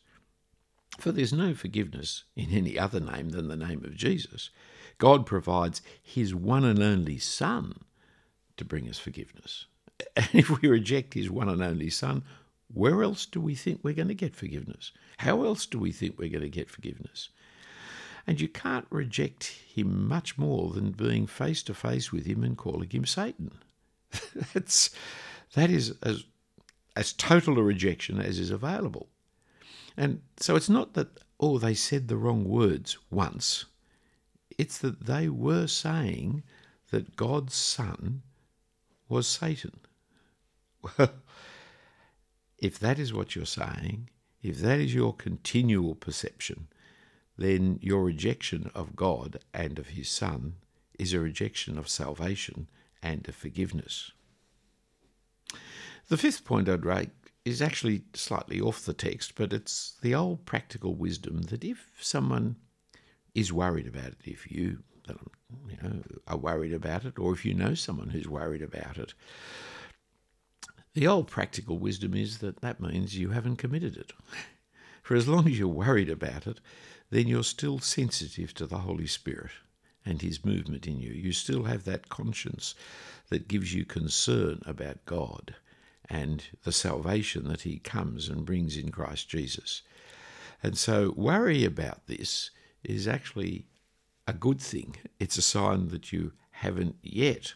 For 0.99 1.11
there's 1.11 1.33
no 1.33 1.53
forgiveness 1.53 2.23
in 2.35 2.51
any 2.51 2.77
other 2.77 2.99
name 2.99 3.29
than 3.29 3.47
the 3.47 3.55
name 3.55 3.83
of 3.85 3.95
Jesus. 3.95 4.49
God 4.97 5.25
provides 5.25 5.81
his 6.01 6.35
one 6.35 6.65
and 6.65 6.81
only 6.81 7.17
Son 7.17 7.79
to 8.57 8.65
bring 8.65 8.89
us 8.89 8.99
forgiveness. 8.99 9.65
And 10.15 10.29
if 10.33 10.49
we 10.49 10.69
reject 10.69 11.13
his 11.13 11.29
one 11.29 11.49
and 11.49 11.61
only 11.61 11.89
Son, 11.89 12.23
where 12.73 13.03
else 13.03 13.25
do 13.25 13.41
we 13.41 13.55
think 13.55 13.79
we're 13.83 13.93
going 13.93 14.07
to 14.09 14.13
get 14.13 14.35
forgiveness? 14.35 14.91
How 15.17 15.43
else 15.43 15.65
do 15.65 15.79
we 15.79 15.91
think 15.91 16.17
we're 16.17 16.29
going 16.29 16.43
to 16.43 16.49
get 16.49 16.69
forgiveness? 16.69 17.29
And 18.27 18.39
you 18.39 18.47
can't 18.47 18.85
reject 18.91 19.45
him 19.73 20.07
much 20.07 20.37
more 20.37 20.71
than 20.71 20.91
being 20.91 21.25
face 21.25 21.63
to 21.63 21.73
face 21.73 22.11
with 22.11 22.25
him 22.25 22.43
and 22.43 22.57
calling 22.57 22.89
him 22.89 23.05
Satan. 23.05 23.57
That's 24.53 24.91
that 25.55 25.71
is 25.71 25.95
as 26.03 26.25
as 26.95 27.13
total 27.13 27.57
a 27.57 27.63
rejection 27.63 28.19
as 28.19 28.39
is 28.39 28.51
available. 28.51 29.07
And 29.97 30.21
so 30.37 30.55
it's 30.55 30.69
not 30.69 30.93
that 30.93 31.07
oh 31.39 31.57
they 31.57 31.73
said 31.73 32.07
the 32.07 32.17
wrong 32.17 32.43
words 32.43 32.97
once. 33.09 33.65
It's 34.57 34.77
that 34.79 35.05
they 35.05 35.27
were 35.27 35.67
saying 35.67 36.43
that 36.91 37.15
God's 37.15 37.55
son 37.55 38.21
was 39.07 39.27
Satan. 39.27 39.79
If 42.61 42.77
that 42.79 42.99
is 42.99 43.13
what 43.13 43.35
you're 43.35 43.45
saying, 43.45 44.09
if 44.41 44.57
that 44.59 44.79
is 44.79 44.93
your 44.93 45.13
continual 45.13 45.95
perception, 45.95 46.67
then 47.37 47.79
your 47.81 48.03
rejection 48.03 48.69
of 48.75 48.95
God 48.95 49.39
and 49.53 49.79
of 49.79 49.89
His 49.89 50.09
Son 50.09 50.55
is 50.97 51.13
a 51.13 51.19
rejection 51.19 51.77
of 51.77 51.87
salvation 51.87 52.69
and 53.01 53.27
of 53.27 53.35
forgiveness. 53.35 54.11
The 56.09 56.17
fifth 56.17 56.43
point 56.43 56.67
I'd 56.67 56.83
make 56.83 57.09
is 57.45 57.61
actually 57.61 58.03
slightly 58.13 58.59
off 58.59 58.83
the 58.83 58.93
text, 58.93 59.35
but 59.35 59.53
it's 59.53 59.95
the 60.01 60.13
old 60.13 60.45
practical 60.45 60.95
wisdom 60.95 61.43
that 61.43 61.63
if 61.63 61.89
someone 62.01 62.57
is 63.33 63.53
worried 63.53 63.87
about 63.87 64.07
it, 64.07 64.17
if 64.25 64.51
you, 64.51 64.79
you 65.07 65.77
know, 65.81 66.01
are 66.27 66.37
worried 66.37 66.73
about 66.73 67.05
it, 67.05 67.17
or 67.17 67.33
if 67.33 67.45
you 67.45 67.53
know 67.53 67.73
someone 67.73 68.09
who's 68.09 68.27
worried 68.27 68.61
about 68.61 68.97
it, 68.97 69.13
the 70.93 71.07
old 71.07 71.27
practical 71.27 71.77
wisdom 71.77 72.13
is 72.13 72.39
that 72.39 72.61
that 72.61 72.79
means 72.79 73.17
you 73.17 73.29
haven't 73.29 73.57
committed 73.57 73.95
it. 73.95 74.13
For 75.03 75.15
as 75.15 75.27
long 75.27 75.47
as 75.47 75.57
you're 75.57 75.67
worried 75.67 76.09
about 76.09 76.47
it, 76.47 76.59
then 77.09 77.27
you're 77.27 77.43
still 77.43 77.79
sensitive 77.79 78.53
to 78.55 78.65
the 78.65 78.79
Holy 78.79 79.07
Spirit 79.07 79.51
and 80.05 80.21
His 80.21 80.45
movement 80.45 80.87
in 80.87 80.99
you. 80.99 81.11
You 81.11 81.31
still 81.31 81.63
have 81.63 81.85
that 81.85 82.09
conscience 82.09 82.75
that 83.29 83.47
gives 83.47 83.73
you 83.73 83.85
concern 83.85 84.61
about 84.65 85.05
God 85.05 85.55
and 86.09 86.43
the 86.63 86.71
salvation 86.71 87.47
that 87.47 87.61
He 87.61 87.79
comes 87.79 88.29
and 88.29 88.45
brings 88.45 88.77
in 88.77 88.91
Christ 88.91 89.29
Jesus. 89.29 89.81
And 90.61 90.77
so, 90.77 91.13
worry 91.15 91.63
about 91.65 92.07
this 92.07 92.51
is 92.83 93.07
actually 93.07 93.65
a 94.27 94.33
good 94.33 94.59
thing. 94.59 94.95
It's 95.19 95.37
a 95.37 95.43
sign 95.43 95.89
that 95.89 96.11
you 96.11 96.33
haven't 96.51 96.97
yet 97.01 97.53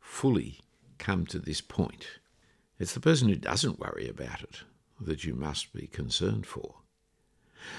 fully 0.00 0.60
come 0.98 1.26
to 1.26 1.38
this 1.38 1.60
point. 1.60 2.06
It's 2.78 2.94
the 2.94 3.00
person 3.00 3.28
who 3.28 3.36
doesn't 3.36 3.78
worry 3.78 4.08
about 4.08 4.42
it 4.42 4.62
that 5.00 5.24
you 5.24 5.34
must 5.34 5.72
be 5.72 5.86
concerned 5.86 6.46
for. 6.46 6.74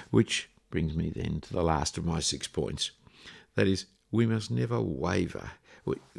Which 0.10 0.50
brings 0.70 0.96
me 0.96 1.10
then 1.10 1.42
to 1.42 1.54
the 1.54 1.64
last 1.64 1.98
of 1.98 2.06
my 2.06 2.20
six 2.20 2.48
points. 2.48 2.92
That 3.56 3.68
is, 3.68 3.86
we 4.12 4.26
must 4.26 4.52
never 4.52 4.82
waver 4.82 5.52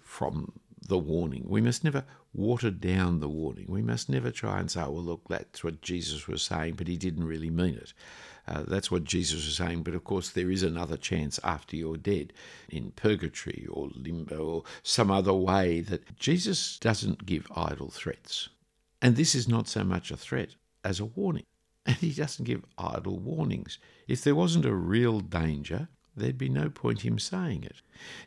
from 0.03 0.53
the 0.89 0.99
warning. 0.99 1.45
We 1.49 1.61
must 1.61 1.85
never 1.85 2.05
water 2.33 2.71
down 2.71 3.21
the 3.21 3.29
warning. 3.29 3.67
We 3.69 3.83
must 3.83 4.09
never 4.09 4.31
try 4.31 4.61
and 4.61 4.71
say, 4.71 4.83
well, 4.83 5.03
look, 5.03 5.23
that's 5.29 5.65
what 5.65 5.81
Jesus 5.81 6.29
was 6.29 6.43
saying, 6.43 6.75
but 6.75 6.87
he 6.87 6.97
didn't 6.97 7.25
really 7.25 7.51
mean 7.51 7.75
it. 7.75 7.93
Uh, 8.47 8.63
that's 8.67 8.91
what 8.91 9.05
Jesus 9.05 9.45
was 9.45 9.57
saying, 9.57 9.83
but 9.83 9.95
of 9.95 10.05
course, 10.05 10.31
there 10.31 10.51
is 10.51 10.63
another 10.63 10.97
chance 10.97 11.41
after 11.43 11.77
you're 11.77 11.97
dead 11.97 12.33
in 12.69 12.93
purgatory 12.93 13.67
or 13.71 13.89
limbo 13.95 14.45
or 14.45 14.63
some 14.83 15.11
other 15.11 15.33
way 15.33 15.81
that 15.81 16.17
Jesus 16.17 16.79
doesn't 16.79 17.27
give 17.27 17.51
idle 17.57 17.91
threats. 17.91 18.49
And 19.07 19.15
this 19.15 19.37
is 19.37 19.47
not 19.47 19.69
so 19.69 19.85
much 19.85 20.11
a 20.11 20.17
threat 20.17 20.57
as 20.83 20.99
a 20.99 21.05
warning. 21.05 21.45
And 21.87 21.95
he 21.95 22.11
doesn't 22.11 22.45
give 22.45 22.65
idle 22.77 23.21
warnings. 23.21 23.79
If 24.09 24.25
there 24.25 24.35
wasn't 24.35 24.65
a 24.65 24.75
real 24.75 25.21
danger, 25.21 25.87
there'd 26.17 26.37
be 26.37 26.49
no 26.49 26.69
point 26.69 27.03
him 27.03 27.21
saying 27.21 27.63
it. 27.63 27.83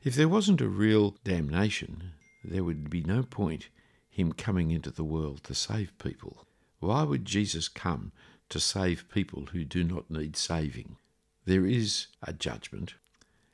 If 0.05 0.15
there 0.15 0.29
wasn't 0.29 0.62
a 0.62 0.69
real 0.69 1.17
damnation, 1.25 2.13
there 2.45 2.63
would 2.63 2.89
be 2.89 3.01
no 3.01 3.24
point 3.24 3.67
him 4.09 4.31
coming 4.31 4.71
into 4.71 4.89
the 4.89 5.03
world 5.03 5.43
to 5.43 5.53
save 5.53 5.91
people. 5.98 6.48
Why 6.79 7.03
would 7.03 7.25
Jesus 7.25 7.67
come 7.67 8.13
to 8.48 8.62
save 8.62 9.09
people 9.09 9.48
who 9.51 9.65
do 9.65 9.83
not 9.83 10.09
need 10.09 10.38
saving? 10.38 10.95
There 11.43 11.65
is 11.65 12.07
a 12.24 12.31
judgment, 12.31 12.93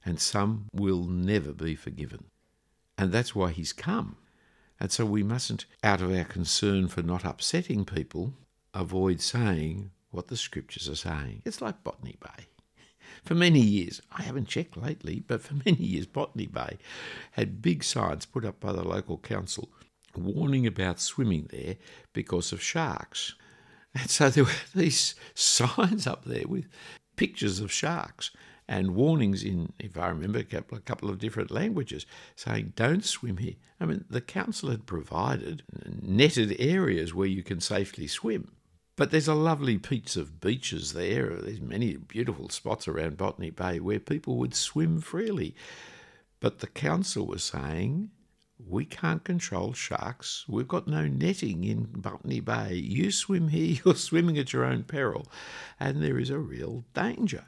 and 0.05 0.19
some 0.19 0.65
will 0.71 1.05
never 1.05 1.53
be 1.53 1.73
forgiven. 1.73 2.25
And 2.99 3.11
that's 3.11 3.33
why 3.33 3.49
he's 3.49 3.73
come. 3.73 4.17
And 4.79 4.91
so 4.91 5.05
we 5.05 5.23
mustn't, 5.23 5.65
out 5.83 6.01
of 6.01 6.13
our 6.13 6.25
concern 6.25 6.87
for 6.87 7.01
not 7.01 7.23
upsetting 7.23 7.85
people, 7.85 8.33
avoid 8.73 9.21
saying 9.21 9.91
what 10.11 10.27
the 10.27 10.37
scriptures 10.37 10.89
are 10.89 10.95
saying. 10.95 11.41
It's 11.45 11.61
like 11.61 11.83
Botany 11.83 12.17
Bay. 12.21 12.45
For 13.23 13.35
many 13.35 13.59
years, 13.61 14.01
I 14.11 14.23
haven't 14.23 14.47
checked 14.47 14.77
lately, 14.77 15.23
but 15.27 15.41
for 15.41 15.53
many 15.65 15.83
years, 15.83 16.05
Botany 16.05 16.47
Bay 16.47 16.77
had 17.31 17.61
big 17.61 17.83
signs 17.83 18.25
put 18.25 18.45
up 18.45 18.59
by 18.59 18.71
the 18.71 18.83
local 18.83 19.17
council 19.17 19.69
warning 20.15 20.65
about 20.65 20.99
swimming 20.99 21.47
there 21.51 21.75
because 22.13 22.51
of 22.51 22.61
sharks. 22.61 23.35
And 23.93 24.09
so 24.09 24.29
there 24.29 24.43
were 24.43 24.51
these 24.75 25.15
signs 25.33 26.07
up 26.07 26.25
there 26.25 26.47
with 26.47 26.67
pictures 27.15 27.59
of 27.59 27.71
sharks 27.71 28.31
and 28.67 28.95
warnings 28.95 29.43
in, 29.43 29.73
if 29.79 29.97
I 29.97 30.07
remember, 30.07 30.39
a 30.39 30.43
couple, 30.43 31.09
of 31.09 31.19
different 31.19 31.51
languages 31.51 32.05
saying 32.35 32.73
don't 32.75 33.05
swim 33.05 33.37
here. 33.37 33.55
I 33.79 33.85
mean, 33.85 34.05
the 34.09 34.21
council 34.21 34.71
had 34.71 34.85
provided 34.85 35.63
netted 36.01 36.55
areas 36.59 37.13
where 37.13 37.27
you 37.27 37.43
can 37.43 37.59
safely 37.59 38.07
swim. 38.07 38.51
But 38.95 39.11
there's 39.11 39.27
a 39.27 39.35
lovely 39.35 39.77
piece 39.77 40.15
of 40.15 40.39
beaches 40.39 40.93
there. 40.93 41.35
There's 41.35 41.59
many 41.59 41.97
beautiful 41.97 42.49
spots 42.49 42.87
around 42.87 43.17
Botany 43.17 43.49
Bay 43.49 43.79
where 43.79 43.99
people 43.99 44.37
would 44.37 44.55
swim 44.55 45.01
freely. 45.01 45.53
But 46.39 46.59
the 46.59 46.67
council 46.67 47.27
was 47.27 47.43
saying, 47.43 48.11
we 48.57 48.85
can't 48.85 49.23
control 49.23 49.73
sharks. 49.73 50.45
We've 50.47 50.67
got 50.67 50.87
no 50.87 51.07
netting 51.07 51.65
in 51.65 51.89
Botany 51.91 52.39
Bay. 52.39 52.75
You 52.75 53.11
swim 53.11 53.49
here, 53.49 53.81
you're 53.85 53.95
swimming 53.95 54.37
at 54.37 54.53
your 54.53 54.63
own 54.63 54.83
peril, 54.83 55.27
and 55.79 56.01
there 56.01 56.17
is 56.17 56.29
a 56.29 56.39
real 56.39 56.85
danger. 56.93 57.45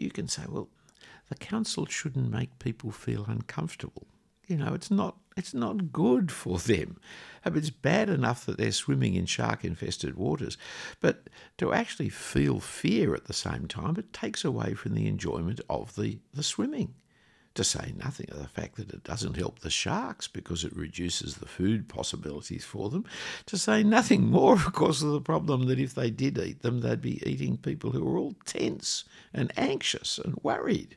You 0.00 0.10
can 0.10 0.28
say, 0.28 0.42
well, 0.48 0.68
the 1.28 1.34
council 1.36 1.86
shouldn't 1.86 2.30
make 2.30 2.58
people 2.58 2.90
feel 2.90 3.24
uncomfortable. 3.26 4.06
You 4.48 4.56
know, 4.56 4.74
it's 4.74 4.90
not 4.90 5.16
it's 5.36 5.54
not 5.54 5.92
good 5.92 6.32
for 6.32 6.58
them. 6.58 6.98
It's 7.46 7.70
bad 7.70 8.10
enough 8.10 8.44
that 8.46 8.58
they're 8.58 8.72
swimming 8.72 9.14
in 9.14 9.26
shark 9.26 9.64
infested 9.64 10.16
waters, 10.16 10.58
but 11.00 11.28
to 11.58 11.72
actually 11.72 12.08
feel 12.08 12.58
fear 12.58 13.14
at 13.14 13.26
the 13.26 13.32
same 13.32 13.68
time, 13.68 13.96
it 13.96 14.12
takes 14.12 14.44
away 14.44 14.74
from 14.74 14.94
the 14.94 15.06
enjoyment 15.06 15.60
of 15.70 15.94
the, 15.94 16.18
the 16.34 16.42
swimming. 16.42 16.94
To 17.54 17.64
say 17.64 17.92
nothing 17.96 18.30
of 18.30 18.38
the 18.38 18.48
fact 18.48 18.76
that 18.76 18.90
it 18.90 19.02
doesn't 19.02 19.36
help 19.36 19.58
the 19.58 19.70
sharks 19.70 20.28
because 20.28 20.64
it 20.64 20.74
reduces 20.76 21.34
the 21.34 21.48
food 21.48 21.88
possibilities 21.88 22.64
for 22.64 22.88
them. 22.90 23.04
To 23.46 23.58
say 23.58 23.82
nothing 23.82 24.30
more, 24.30 24.54
of 24.54 24.72
course, 24.72 25.02
of 25.02 25.10
the 25.10 25.20
problem 25.20 25.66
that 25.66 25.80
if 25.80 25.94
they 25.94 26.10
did 26.10 26.38
eat 26.38 26.62
them, 26.62 26.80
they'd 26.80 27.00
be 27.00 27.22
eating 27.28 27.56
people 27.56 27.90
who 27.90 28.06
are 28.08 28.18
all 28.18 28.36
tense 28.44 29.04
and 29.34 29.52
anxious 29.56 30.18
and 30.18 30.38
worried. 30.42 30.96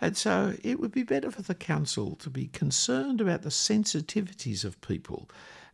And 0.00 0.16
so 0.16 0.54
it 0.62 0.80
would 0.80 0.92
be 0.92 1.02
better 1.02 1.30
for 1.30 1.42
the 1.42 1.54
council 1.54 2.16
to 2.16 2.30
be 2.30 2.46
concerned 2.48 3.20
about 3.20 3.42
the 3.42 3.50
sensitivities 3.50 4.64
of 4.64 4.80
people 4.80 5.28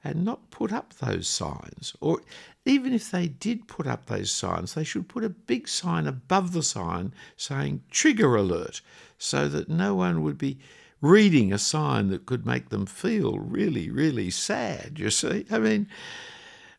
and 0.04 0.24
not 0.24 0.50
put 0.50 0.72
up 0.72 0.94
those 0.94 1.28
signs. 1.28 1.94
Or 2.00 2.20
even 2.64 2.92
if 2.92 3.10
they 3.10 3.28
did 3.28 3.68
put 3.68 3.86
up 3.86 4.06
those 4.06 4.30
signs, 4.30 4.74
they 4.74 4.84
should 4.84 5.08
put 5.08 5.24
a 5.24 5.28
big 5.28 5.68
sign 5.68 6.06
above 6.06 6.52
the 6.52 6.62
sign 6.62 7.12
saying 7.36 7.82
trigger 7.90 8.36
alert 8.36 8.80
so 9.18 9.48
that 9.48 9.68
no 9.68 9.94
one 9.94 10.22
would 10.22 10.38
be 10.38 10.58
reading 11.00 11.52
a 11.52 11.58
sign 11.58 12.08
that 12.08 12.26
could 12.26 12.46
make 12.46 12.68
them 12.68 12.86
feel 12.86 13.38
really, 13.38 13.90
really 13.90 14.30
sad, 14.30 14.98
you 14.98 15.10
see. 15.10 15.46
I 15.50 15.58
mean, 15.58 15.88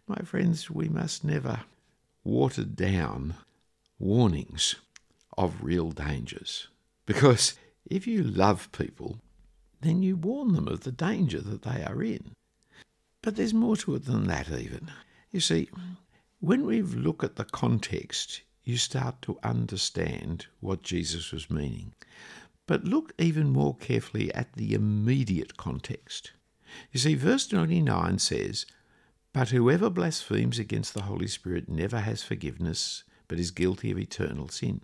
my 0.07 0.21
friends, 0.23 0.69
we 0.69 0.89
must 0.89 1.23
never 1.23 1.61
water 2.23 2.63
down 2.63 3.35
warnings 3.97 4.75
of 5.38 5.63
real 5.63 5.91
dangers. 5.91 6.67
Because 7.05 7.55
if 7.85 8.05
you 8.07 8.23
love 8.23 8.71
people, 8.71 9.19
then 9.81 10.03
you 10.03 10.15
warn 10.15 10.53
them 10.53 10.67
of 10.67 10.81
the 10.81 10.91
danger 10.91 11.39
that 11.41 11.63
they 11.63 11.83
are 11.83 12.03
in. 12.03 12.31
But 13.21 13.35
there's 13.35 13.53
more 13.53 13.75
to 13.77 13.95
it 13.95 14.05
than 14.05 14.27
that, 14.27 14.49
even. 14.49 14.91
You 15.31 15.39
see, 15.39 15.69
when 16.39 16.65
we 16.65 16.81
look 16.81 17.23
at 17.23 17.35
the 17.35 17.43
context, 17.45 18.41
you 18.63 18.77
start 18.77 19.21
to 19.23 19.39
understand 19.43 20.47
what 20.59 20.83
Jesus 20.83 21.31
was 21.31 21.49
meaning. 21.49 21.93
But 22.65 22.85
look 22.85 23.13
even 23.17 23.49
more 23.49 23.75
carefully 23.75 24.33
at 24.33 24.53
the 24.53 24.73
immediate 24.73 25.57
context. 25.57 26.31
You 26.91 26.99
see, 26.99 27.15
verse 27.15 27.47
29 27.47 28.19
says, 28.19 28.65
But 29.33 29.49
whoever 29.49 29.89
blasphemes 29.89 30.59
against 30.59 30.93
the 30.93 31.03
Holy 31.03 31.27
Spirit 31.27 31.67
never 31.67 31.99
has 31.99 32.21
forgiveness, 32.23 33.03
but 33.27 33.39
is 33.39 33.51
guilty 33.51 33.91
of 33.91 33.97
eternal 33.97 34.49
sin. 34.49 34.81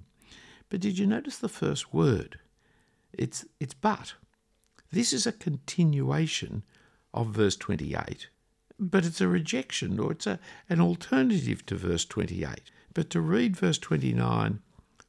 But 0.70 0.82
did 0.82 0.98
you 0.98 1.06
notice 1.06 1.38
the 1.38 1.48
first 1.48 1.94
word? 1.94 2.40
It's, 3.14 3.46
it's 3.60 3.76
but. 3.76 4.16
This 4.92 5.14
is 5.14 5.28
a 5.28 5.32
continuation 5.32 6.64
of 7.16 7.30
verse 7.30 7.56
28, 7.56 8.28
but 8.78 9.06
it's 9.06 9.22
a 9.22 9.28
rejection 9.28 9.98
or 10.00 10.12
it's 10.12 10.28
a, 10.28 10.40
an 10.70 10.82
alternative 10.82 11.66
to 11.66 11.76
verse 11.76 12.06
28. 12.06 12.70
But 12.94 13.10
to 13.10 13.22
read 13.22 13.56
verse 13.58 13.80
29 13.80 14.60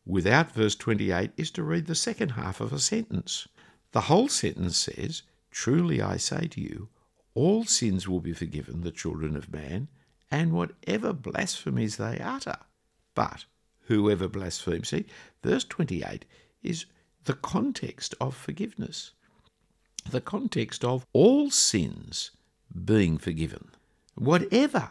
without 0.07 0.53
verse 0.53 0.77
28 0.77 1.33
is 1.37 1.51
to 1.51 1.63
read 1.63 1.87
the 1.87 1.95
second 1.95 2.31
half 2.31 2.61
of 2.61 2.73
a 2.73 2.79
sentence. 2.79 3.49
The 3.91 4.03
whole 4.03 4.29
sentence 4.29 4.79
says, 4.79 5.23
Truly 5.51 6.01
I 6.01 6.17
say 6.17 6.47
to 6.49 6.61
you, 6.61 6.89
all 7.35 7.65
sins 7.65 8.09
will 8.09 8.21
be 8.21 8.33
forgiven 8.33 8.81
the 8.81 8.91
children 8.91 9.37
of 9.37 9.53
man, 9.53 9.89
and 10.31 10.53
whatever 10.53 11.13
blasphemies 11.13 11.97
they 11.97 12.19
utter. 12.19 12.57
But 13.15 13.45
whoever 13.83 14.29
blasphemes, 14.29 14.89
see, 14.89 15.07
verse 15.43 15.65
28 15.65 16.25
is 16.63 16.87
the 17.25 17.35
context 17.35 18.15
of 18.21 18.37
forgiveness, 18.37 19.13
the 20.11 20.21
context 20.21 20.85
of 20.85 21.07
all 21.13 21.51
sins 21.51 22.31
being 22.85 23.19
forgiven, 23.19 23.71
whatever 24.15 24.91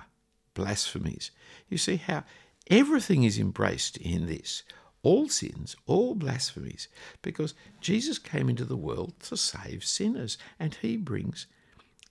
blasphemies. 0.53 1.31
You 1.69 1.77
see 1.77 1.97
how 1.97 2.23
everything 2.69 3.23
is 3.23 3.37
embraced 3.37 3.97
in 3.97 4.25
this 4.25 4.63
all 5.03 5.29
sins, 5.29 5.75
all 5.85 6.15
blasphemies, 6.15 6.87
because 7.21 7.53
Jesus 7.79 8.17
came 8.17 8.49
into 8.49 8.65
the 8.65 8.75
world 8.75 9.13
to 9.19 9.37
save 9.37 9.85
sinners, 9.85 10.35
and 10.59 10.73
he 10.73 10.97
brings 10.97 11.45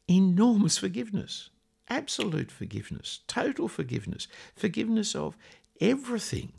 enormous 0.08 0.78
forgiveness, 0.78 1.50
absolute 1.88 2.52
forgiveness, 2.52 3.18
total 3.26 3.66
forgiveness, 3.66 4.28
forgiveness 4.54 5.16
of 5.16 5.36
everything. 5.80 6.52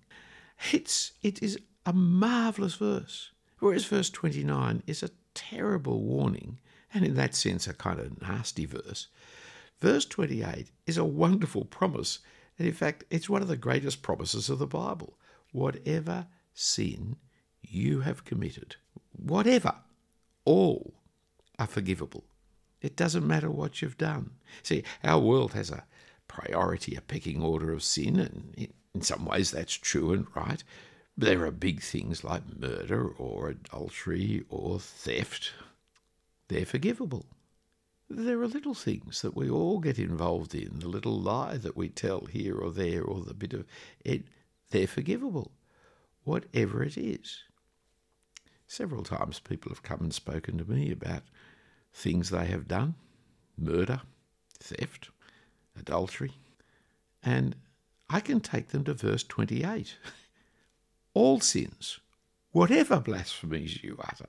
It's 0.74 1.14
it 1.22 1.42
is 1.42 1.58
a 1.86 1.94
marvelous 1.94 2.76
verse. 2.76 3.32
Whereas 3.60 3.86
verse 3.86 4.10
29 4.10 4.84
is 4.86 5.04
a 5.04 5.12
terrible 5.36 6.02
warning, 6.02 6.58
and 6.94 7.06
in 7.06 7.14
that 7.16 7.36
sense 7.36 7.68
a 7.68 7.74
kind 7.74 8.00
of 8.00 8.22
nasty 8.22 8.66
verse. 8.66 9.08
Verse 9.80 10.06
28 10.06 10.72
is 10.88 10.98
a 10.98 11.06
wonderful 11.06 11.66
promise, 11.66 12.20
and 12.58 12.68
in 12.68 12.74
fact, 12.74 13.04
it's 13.10 13.30
one 13.30 13.42
of 13.42 13.48
the 13.48 13.58
greatest 13.58 14.02
promises 14.02 14.50
of 14.50 14.60
the 14.60 14.68
Bible 14.68 15.18
whatever 15.52 16.28
sin 16.54 17.16
you 17.62 18.02
have 18.02 18.26
committed, 18.26 18.76
whatever, 19.14 19.74
all 20.44 20.94
are 21.58 21.68
forgivable. 21.68 22.26
It 22.82 22.98
doesn't 22.98 23.26
matter 23.26 23.50
what 23.50 23.82
you've 23.82 23.98
done. 23.98 24.32
See, 24.64 24.84
our 25.04 25.20
world 25.20 25.54
has 25.54 25.72
a 25.72 25.86
priority, 26.28 26.96
a 26.96 27.02
pecking 27.02 27.42
order 27.42 27.72
of 27.72 27.84
sin, 27.84 28.20
and 28.20 28.68
in 28.94 29.02
some 29.02 29.26
ways 29.26 29.52
that's 29.52 29.74
true 29.74 30.14
and 30.14 30.28
right. 30.36 30.64
There 31.18 31.46
are 31.46 31.52
big 31.52 31.82
things 31.82 32.26
like 32.26 32.60
murder 32.60 33.08
or 33.08 33.50
adultery 33.50 34.44
or 34.50 34.82
theft. 34.82 35.54
They're 36.50 36.66
forgivable. 36.66 37.26
There 38.10 38.42
are 38.42 38.48
little 38.48 38.74
things 38.74 39.22
that 39.22 39.36
we 39.36 39.50
all 39.50 39.80
get 39.80 39.98
involved 39.98 40.54
in, 40.54 40.80
the 40.80 40.90
little 40.90 41.20
lie 41.20 41.58
that 41.58 41.78
we 41.78 41.88
tell 41.88 42.26
here 42.26 42.58
or 42.58 42.70
there, 42.70 43.02
or 43.02 43.22
the 43.22 43.34
bit 43.34 43.54
of 43.54 43.66
it 44.04 44.26
they're 44.72 44.88
forgivable, 44.88 45.52
whatever 46.24 46.84
it 46.84 46.98
is. 46.98 47.44
Several 48.68 49.04
times 49.04 49.40
people 49.40 49.70
have 49.70 49.84
come 49.84 50.02
and 50.02 50.14
spoken 50.14 50.58
to 50.58 50.70
me 50.70 50.92
about 50.92 51.24
things 51.94 52.30
they 52.30 52.48
have 52.48 52.68
done 52.68 52.96
murder, 53.58 54.02
theft, 54.60 55.10
adultery, 55.80 56.34
and 57.24 57.56
I 58.10 58.20
can 58.20 58.42
take 58.42 58.68
them 58.70 58.84
to 58.84 58.94
verse 58.94 59.24
28. 59.24 59.96
All 61.16 61.40
sins, 61.40 62.00
whatever 62.52 63.00
blasphemies 63.00 63.84
you 63.84 63.98
utter. 64.00 64.28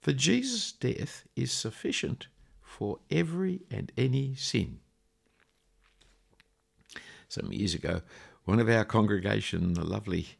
For 0.00 0.12
Jesus' 0.12 0.72
death 0.72 1.24
is 1.36 1.52
sufficient 1.52 2.26
for 2.60 2.98
every 3.10 3.60
and 3.70 3.92
any 3.96 4.34
sin. 4.34 4.80
Some 7.28 7.52
years 7.52 7.74
ago, 7.74 8.00
one 8.44 8.58
of 8.58 8.68
our 8.68 8.84
congregation, 8.84 9.74
the 9.74 9.84
lovely 9.84 10.30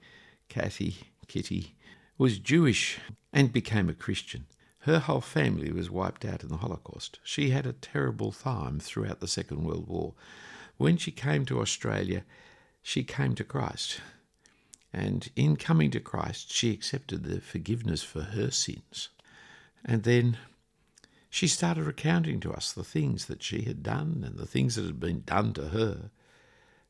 Kathy 0.48 0.96
Kitty, 1.28 1.76
was 2.18 2.38
Jewish 2.38 2.98
and 3.32 3.52
became 3.52 3.88
a 3.88 3.94
Christian. 3.94 4.46
Her 4.80 4.98
whole 4.98 5.20
family 5.20 5.70
was 5.70 5.90
wiped 5.90 6.24
out 6.24 6.42
in 6.42 6.48
the 6.48 6.56
Holocaust. 6.56 7.20
She 7.22 7.50
had 7.50 7.66
a 7.66 7.72
terrible 7.74 8.32
time 8.32 8.80
throughout 8.80 9.20
the 9.20 9.28
Second 9.28 9.64
World 9.64 9.86
War. 9.86 10.14
When 10.76 10.96
she 10.96 11.12
came 11.12 11.44
to 11.44 11.60
Australia, 11.60 12.24
she 12.82 13.04
came 13.04 13.34
to 13.36 13.44
Christ. 13.44 14.00
And 14.92 15.28
in 15.34 15.56
coming 15.56 15.90
to 15.92 16.00
Christ, 16.00 16.52
she 16.52 16.70
accepted 16.70 17.24
the 17.24 17.40
forgiveness 17.40 18.02
for 18.02 18.22
her 18.22 18.50
sins. 18.50 19.08
And 19.84 20.02
then 20.02 20.36
she 21.30 21.48
started 21.48 21.84
recounting 21.84 22.40
to 22.40 22.52
us 22.52 22.72
the 22.72 22.84
things 22.84 23.24
that 23.26 23.42
she 23.42 23.62
had 23.62 23.82
done 23.82 24.22
and 24.26 24.38
the 24.38 24.46
things 24.46 24.74
that 24.74 24.84
had 24.84 25.00
been 25.00 25.22
done 25.24 25.54
to 25.54 25.68
her. 25.68 26.10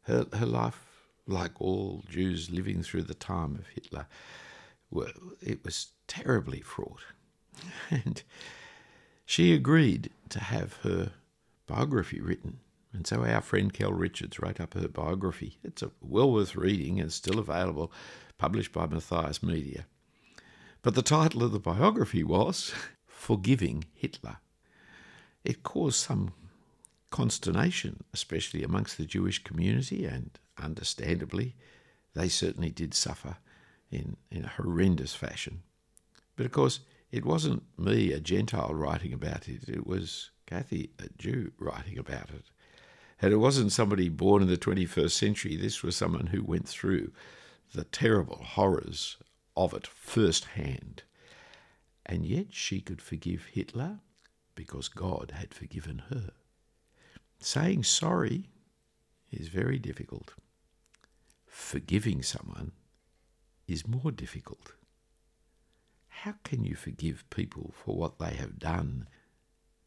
Her, 0.06 0.26
her 0.32 0.46
life 0.46 0.80
like 1.28 1.60
all 1.60 2.02
Jews 2.08 2.50
living 2.50 2.82
through 2.82 3.04
the 3.04 3.14
time 3.14 3.54
of 3.54 3.68
Hitler, 3.68 4.06
it 5.40 5.64
was 5.64 5.88
terribly 6.08 6.60
fraught. 6.60 7.02
And 7.90 8.22
she 9.24 9.54
agreed 9.54 10.10
to 10.30 10.40
have 10.40 10.78
her 10.82 11.12
biography 11.66 12.20
written. 12.20 12.58
And 12.92 13.06
so 13.06 13.24
our 13.24 13.40
friend 13.40 13.72
Kel 13.72 13.92
Richards 13.92 14.38
wrote 14.38 14.60
up 14.60 14.74
her 14.74 14.88
biography. 14.88 15.58
It's 15.64 15.82
well 16.00 16.30
worth 16.30 16.54
reading 16.54 17.00
and 17.00 17.12
still 17.12 17.38
available, 17.38 17.90
published 18.38 18.72
by 18.72 18.86
Matthias 18.86 19.42
Media. 19.42 19.86
But 20.82 20.94
the 20.94 21.02
title 21.02 21.42
of 21.42 21.52
the 21.52 21.60
biography 21.60 22.22
was 22.22 22.74
Forgiving 23.06 23.84
Hitler. 23.94 24.38
It 25.44 25.62
caused 25.62 25.98
some 25.98 26.32
consternation, 27.10 28.04
especially 28.12 28.62
amongst 28.62 28.98
the 28.98 29.06
Jewish 29.06 29.42
community, 29.42 30.04
and 30.04 30.30
understandably, 30.58 31.54
they 32.14 32.28
certainly 32.28 32.70
did 32.70 32.94
suffer 32.94 33.36
in, 33.90 34.16
in 34.30 34.44
a 34.44 34.48
horrendous 34.48 35.14
fashion. 35.14 35.62
But 36.36 36.46
of 36.46 36.52
course, 36.52 36.80
it 37.10 37.24
wasn't 37.24 37.62
me, 37.78 38.12
a 38.12 38.20
Gentile, 38.20 38.74
writing 38.74 39.12
about 39.12 39.48
it, 39.48 39.68
it 39.68 39.86
was 39.86 40.30
Kathy, 40.46 40.90
a 40.98 41.08
Jew, 41.16 41.52
writing 41.58 41.98
about 41.98 42.30
it. 42.30 42.50
And 43.22 43.32
it 43.32 43.36
wasn't 43.36 43.70
somebody 43.70 44.08
born 44.08 44.42
in 44.42 44.48
the 44.48 44.56
21st 44.56 45.12
century, 45.12 45.54
this 45.54 45.84
was 45.84 45.96
someone 45.96 46.26
who 46.26 46.42
went 46.42 46.66
through 46.68 47.12
the 47.72 47.84
terrible 47.84 48.42
horrors 48.42 49.16
of 49.56 49.72
it 49.72 49.86
firsthand. 49.86 51.04
And 52.04 52.26
yet 52.26 52.46
she 52.50 52.80
could 52.80 53.00
forgive 53.00 53.44
Hitler 53.52 54.00
because 54.56 54.88
God 54.88 55.34
had 55.36 55.54
forgiven 55.54 56.02
her. 56.10 56.30
Saying 57.38 57.84
sorry 57.84 58.50
is 59.30 59.46
very 59.46 59.78
difficult. 59.78 60.34
Forgiving 61.46 62.24
someone 62.24 62.72
is 63.68 63.86
more 63.86 64.10
difficult. 64.10 64.72
How 66.08 66.34
can 66.42 66.64
you 66.64 66.74
forgive 66.74 67.30
people 67.30 67.72
for 67.84 67.96
what 67.96 68.18
they 68.18 68.34
have 68.34 68.58
done 68.58 69.06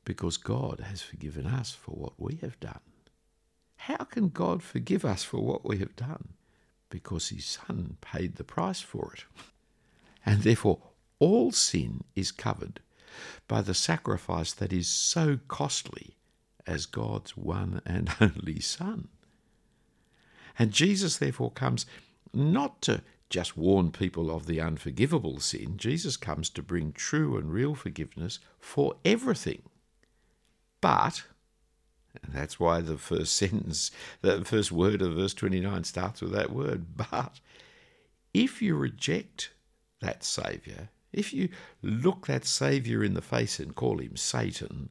because 0.05 0.37
God 0.37 0.79
has 0.79 1.01
forgiven 1.01 1.45
us 1.45 1.73
for 1.73 1.91
what 1.91 2.13
we 2.17 2.35
have 2.37 2.57
done? 2.61 2.79
How 3.77 3.97
can 3.97 4.29
God 4.29 4.63
forgive 4.63 5.05
us 5.05 5.23
for 5.23 5.39
what 5.39 5.65
we 5.65 5.77
have 5.79 5.95
done? 5.95 6.29
Because 6.89 7.29
his 7.29 7.45
Son 7.45 7.97
paid 8.01 8.35
the 8.35 8.43
price 8.43 8.81
for 8.81 9.13
it. 9.13 9.25
And 10.25 10.41
therefore, 10.41 10.79
all 11.19 11.51
sin 11.51 12.03
is 12.15 12.31
covered 12.31 12.79
by 13.47 13.61
the 13.61 13.73
sacrifice 13.73 14.53
that 14.53 14.73
is 14.73 14.87
so 14.87 15.39
costly 15.47 16.15
as 16.65 16.85
God's 16.85 17.37
one 17.37 17.81
and 17.85 18.09
only 18.21 18.59
Son. 18.59 19.07
And 20.57 20.71
Jesus, 20.71 21.17
therefore, 21.17 21.51
comes 21.51 21.85
not 22.33 22.81
to 22.83 23.01
just 23.29 23.57
warn 23.57 23.91
people 23.91 24.31
of 24.31 24.45
the 24.45 24.61
unforgivable 24.61 25.39
sin. 25.39 25.77
Jesus 25.77 26.15
comes 26.15 26.49
to 26.51 26.61
bring 26.61 26.91
true 26.91 27.37
and 27.37 27.51
real 27.51 27.75
forgiveness 27.75 28.39
for 28.59 28.95
everything. 29.03 29.63
But, 30.79 31.23
and 32.23 32.33
that's 32.33 32.59
why 32.59 32.81
the 32.81 32.97
first 32.97 33.35
sentence, 33.37 33.91
the 34.21 34.43
first 34.45 34.71
word 34.71 35.01
of 35.01 35.15
verse 35.15 35.33
29 35.33 35.83
starts 35.83 36.21
with 36.21 36.31
that 36.31 36.51
word, 36.51 36.97
but 36.97 37.39
if 38.33 38.61
you 38.61 38.75
reject 38.75 39.51
that 40.01 40.23
Saviour, 40.23 40.89
if 41.13 41.33
you 41.33 41.49
look 41.81 42.27
that 42.27 42.45
Saviour 42.45 43.03
in 43.03 43.13
the 43.13 43.21
face 43.21 43.59
and 43.59 43.75
call 43.75 43.99
him 43.99 44.17
Satan, 44.17 44.89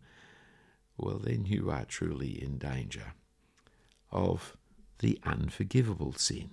well, 0.96 1.18
then 1.18 1.44
you 1.44 1.70
are 1.70 1.84
truly 1.84 2.42
in 2.42 2.56
danger 2.56 3.14
of 4.10 4.56
the 5.00 5.18
unforgivable 5.24 6.14
sin. 6.14 6.50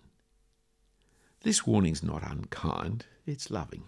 This 1.42 1.66
warning's 1.66 2.04
not 2.04 2.30
unkind, 2.30 3.06
it's 3.26 3.50
loving. 3.50 3.84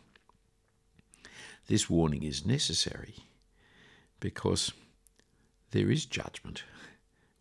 This 1.68 1.90
warning 1.90 2.24
is 2.24 2.46
necessary 2.46 3.16
because 4.20 4.72
there 5.74 5.90
is 5.90 6.06
judgment. 6.06 6.64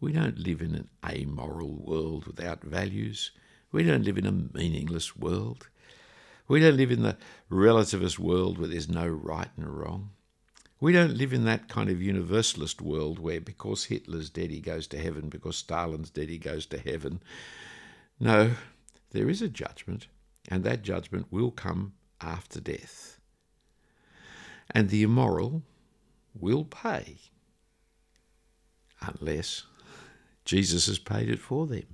We 0.01 0.13
don't 0.13 0.39
live 0.39 0.63
in 0.63 0.75
an 0.75 0.89
amoral 1.07 1.77
world 1.77 2.27
without 2.27 2.65
values. 2.65 3.31
We 3.71 3.85
don't 3.85 4.05
live 4.05 4.17
in 4.17 4.27
a 4.27 4.33
meaningless 4.33 5.15
world. 5.15 5.69
We 6.49 6.59
don't 6.59 6.79
live 6.79 6.91
in 6.91 7.03
the 7.03 7.19
relativist 7.51 8.19
world 8.19 8.59
where 8.59 8.69
there's 8.69 8.89
no 8.89 9.07
right 9.07 9.51
and 9.57 9.67
wrong. 9.67 10.11
We 10.81 10.93
don't 10.93 11.17
live 11.17 11.33
in 11.33 11.45
that 11.45 11.69
kind 11.69 11.91
of 11.91 12.03
universalist 12.03 12.81
world 12.81 13.19
where 13.19 13.41
because 13.41 13.85
Hitler's 13.85 14.31
dead 14.31 14.51
he 14.51 14.61
goes 14.61 14.87
to 14.89 14.99
heaven, 14.99 15.29
because 15.29 15.57
Stalin's 15.57 16.11
dead 16.11 16.31
he 16.31 16.39
goes 16.39 16.67
to 16.67 16.79
heaven. 16.79 17.23
No, 18.19 18.53
there 19.11 19.29
is 19.29 19.43
a 19.43 19.49
judgment, 19.49 20.09
and 20.49 20.65
that 20.65 20.83
judgment 20.83 21.27
will 21.31 21.51
come 21.51 21.93
after 22.21 22.61
death. 22.61 23.21
And 24.71 24.89
the 24.89 25.03
immoral 25.03 25.63
will 26.35 26.65
pay, 26.65 27.19
unless 29.03 29.65
Jesus 30.45 30.87
has 30.87 30.99
paid 30.99 31.29
it 31.29 31.39
for 31.39 31.67
them. 31.67 31.87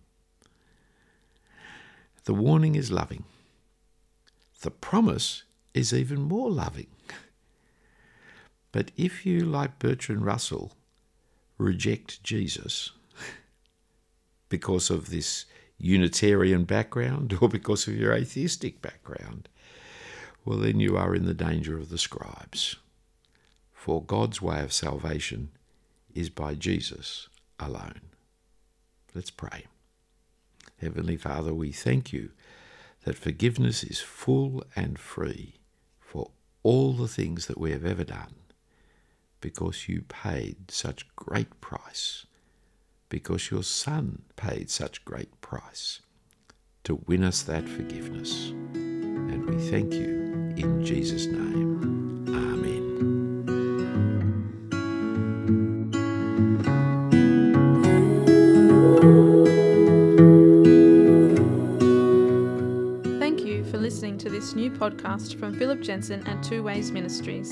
The 2.24 2.34
warning 2.34 2.74
is 2.74 2.90
loving. 2.90 3.24
The 4.60 4.70
promise 4.70 5.44
is 5.74 5.92
even 5.94 6.20
more 6.20 6.50
loving. 6.50 6.88
But 8.72 8.90
if 8.96 9.24
you, 9.24 9.40
like 9.40 9.78
Bertrand 9.78 10.24
Russell, 10.24 10.72
reject 11.56 12.22
Jesus 12.22 12.90
because 14.48 14.90
of 14.90 15.10
this 15.10 15.46
Unitarian 15.78 16.64
background 16.64 17.38
or 17.40 17.48
because 17.48 17.86
of 17.86 17.96
your 17.96 18.12
atheistic 18.12 18.82
background, 18.82 19.48
well, 20.44 20.58
then 20.58 20.80
you 20.80 20.96
are 20.96 21.14
in 21.14 21.26
the 21.26 21.34
danger 21.34 21.78
of 21.78 21.88
the 21.88 21.98
scribes. 21.98 22.76
For 23.72 24.02
God's 24.02 24.42
way 24.42 24.60
of 24.62 24.72
salvation 24.72 25.50
is 26.18 26.30
by 26.30 26.54
Jesus 26.54 27.28
alone. 27.60 28.00
Let's 29.14 29.30
pray. 29.30 29.66
Heavenly 30.80 31.16
Father, 31.16 31.54
we 31.54 31.70
thank 31.70 32.12
you 32.12 32.30
that 33.04 33.16
forgiveness 33.16 33.84
is 33.84 34.00
full 34.00 34.64
and 34.74 34.98
free 34.98 35.60
for 36.00 36.30
all 36.64 36.92
the 36.92 37.08
things 37.08 37.46
that 37.46 37.58
we 37.58 37.70
have 37.70 37.84
ever 37.84 38.02
done 38.02 38.34
because 39.40 39.88
you 39.88 40.02
paid 40.02 40.72
such 40.72 41.06
great 41.14 41.60
price, 41.60 42.26
because 43.08 43.52
your 43.52 43.62
Son 43.62 44.22
paid 44.34 44.70
such 44.70 45.04
great 45.04 45.40
price 45.40 46.00
to 46.82 47.00
win 47.06 47.22
us 47.22 47.42
that 47.42 47.68
forgiveness. 47.68 48.48
And 48.74 49.48
we 49.48 49.70
thank 49.70 49.94
you 49.94 50.52
in 50.56 50.84
Jesus' 50.84 51.26
name. 51.26 51.97
Podcast 64.78 65.38
from 65.38 65.58
Phillip 65.58 65.80
Jensen 65.80 66.24
and 66.26 66.42
Two 66.42 66.62
Ways 66.62 66.92
Ministries. 66.92 67.50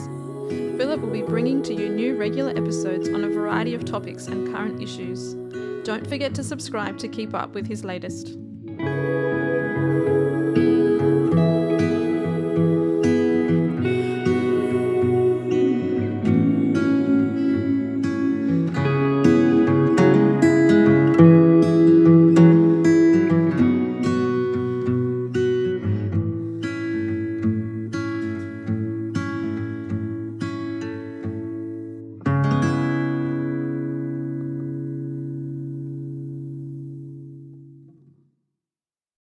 Phillip 0.79 1.01
will 1.01 1.11
be 1.11 1.23
bringing 1.23 1.61
to 1.65 1.75
you 1.75 1.89
new 1.89 2.17
regular 2.17 2.51
episodes 2.51 3.09
on 3.09 3.25
a 3.25 3.29
variety 3.29 3.75
of 3.75 3.85
topics 3.85 4.29
and 4.29 4.55
current 4.55 4.81
issues. 4.81 5.35
Don't 5.85 6.07
forget 6.07 6.35
to 6.37 6.45
subscribe 6.45 6.99
to 6.99 7.09
keep 7.09 7.35
up 7.35 7.53
with 7.55 7.67
his 7.67 7.85
latest. 7.85 8.37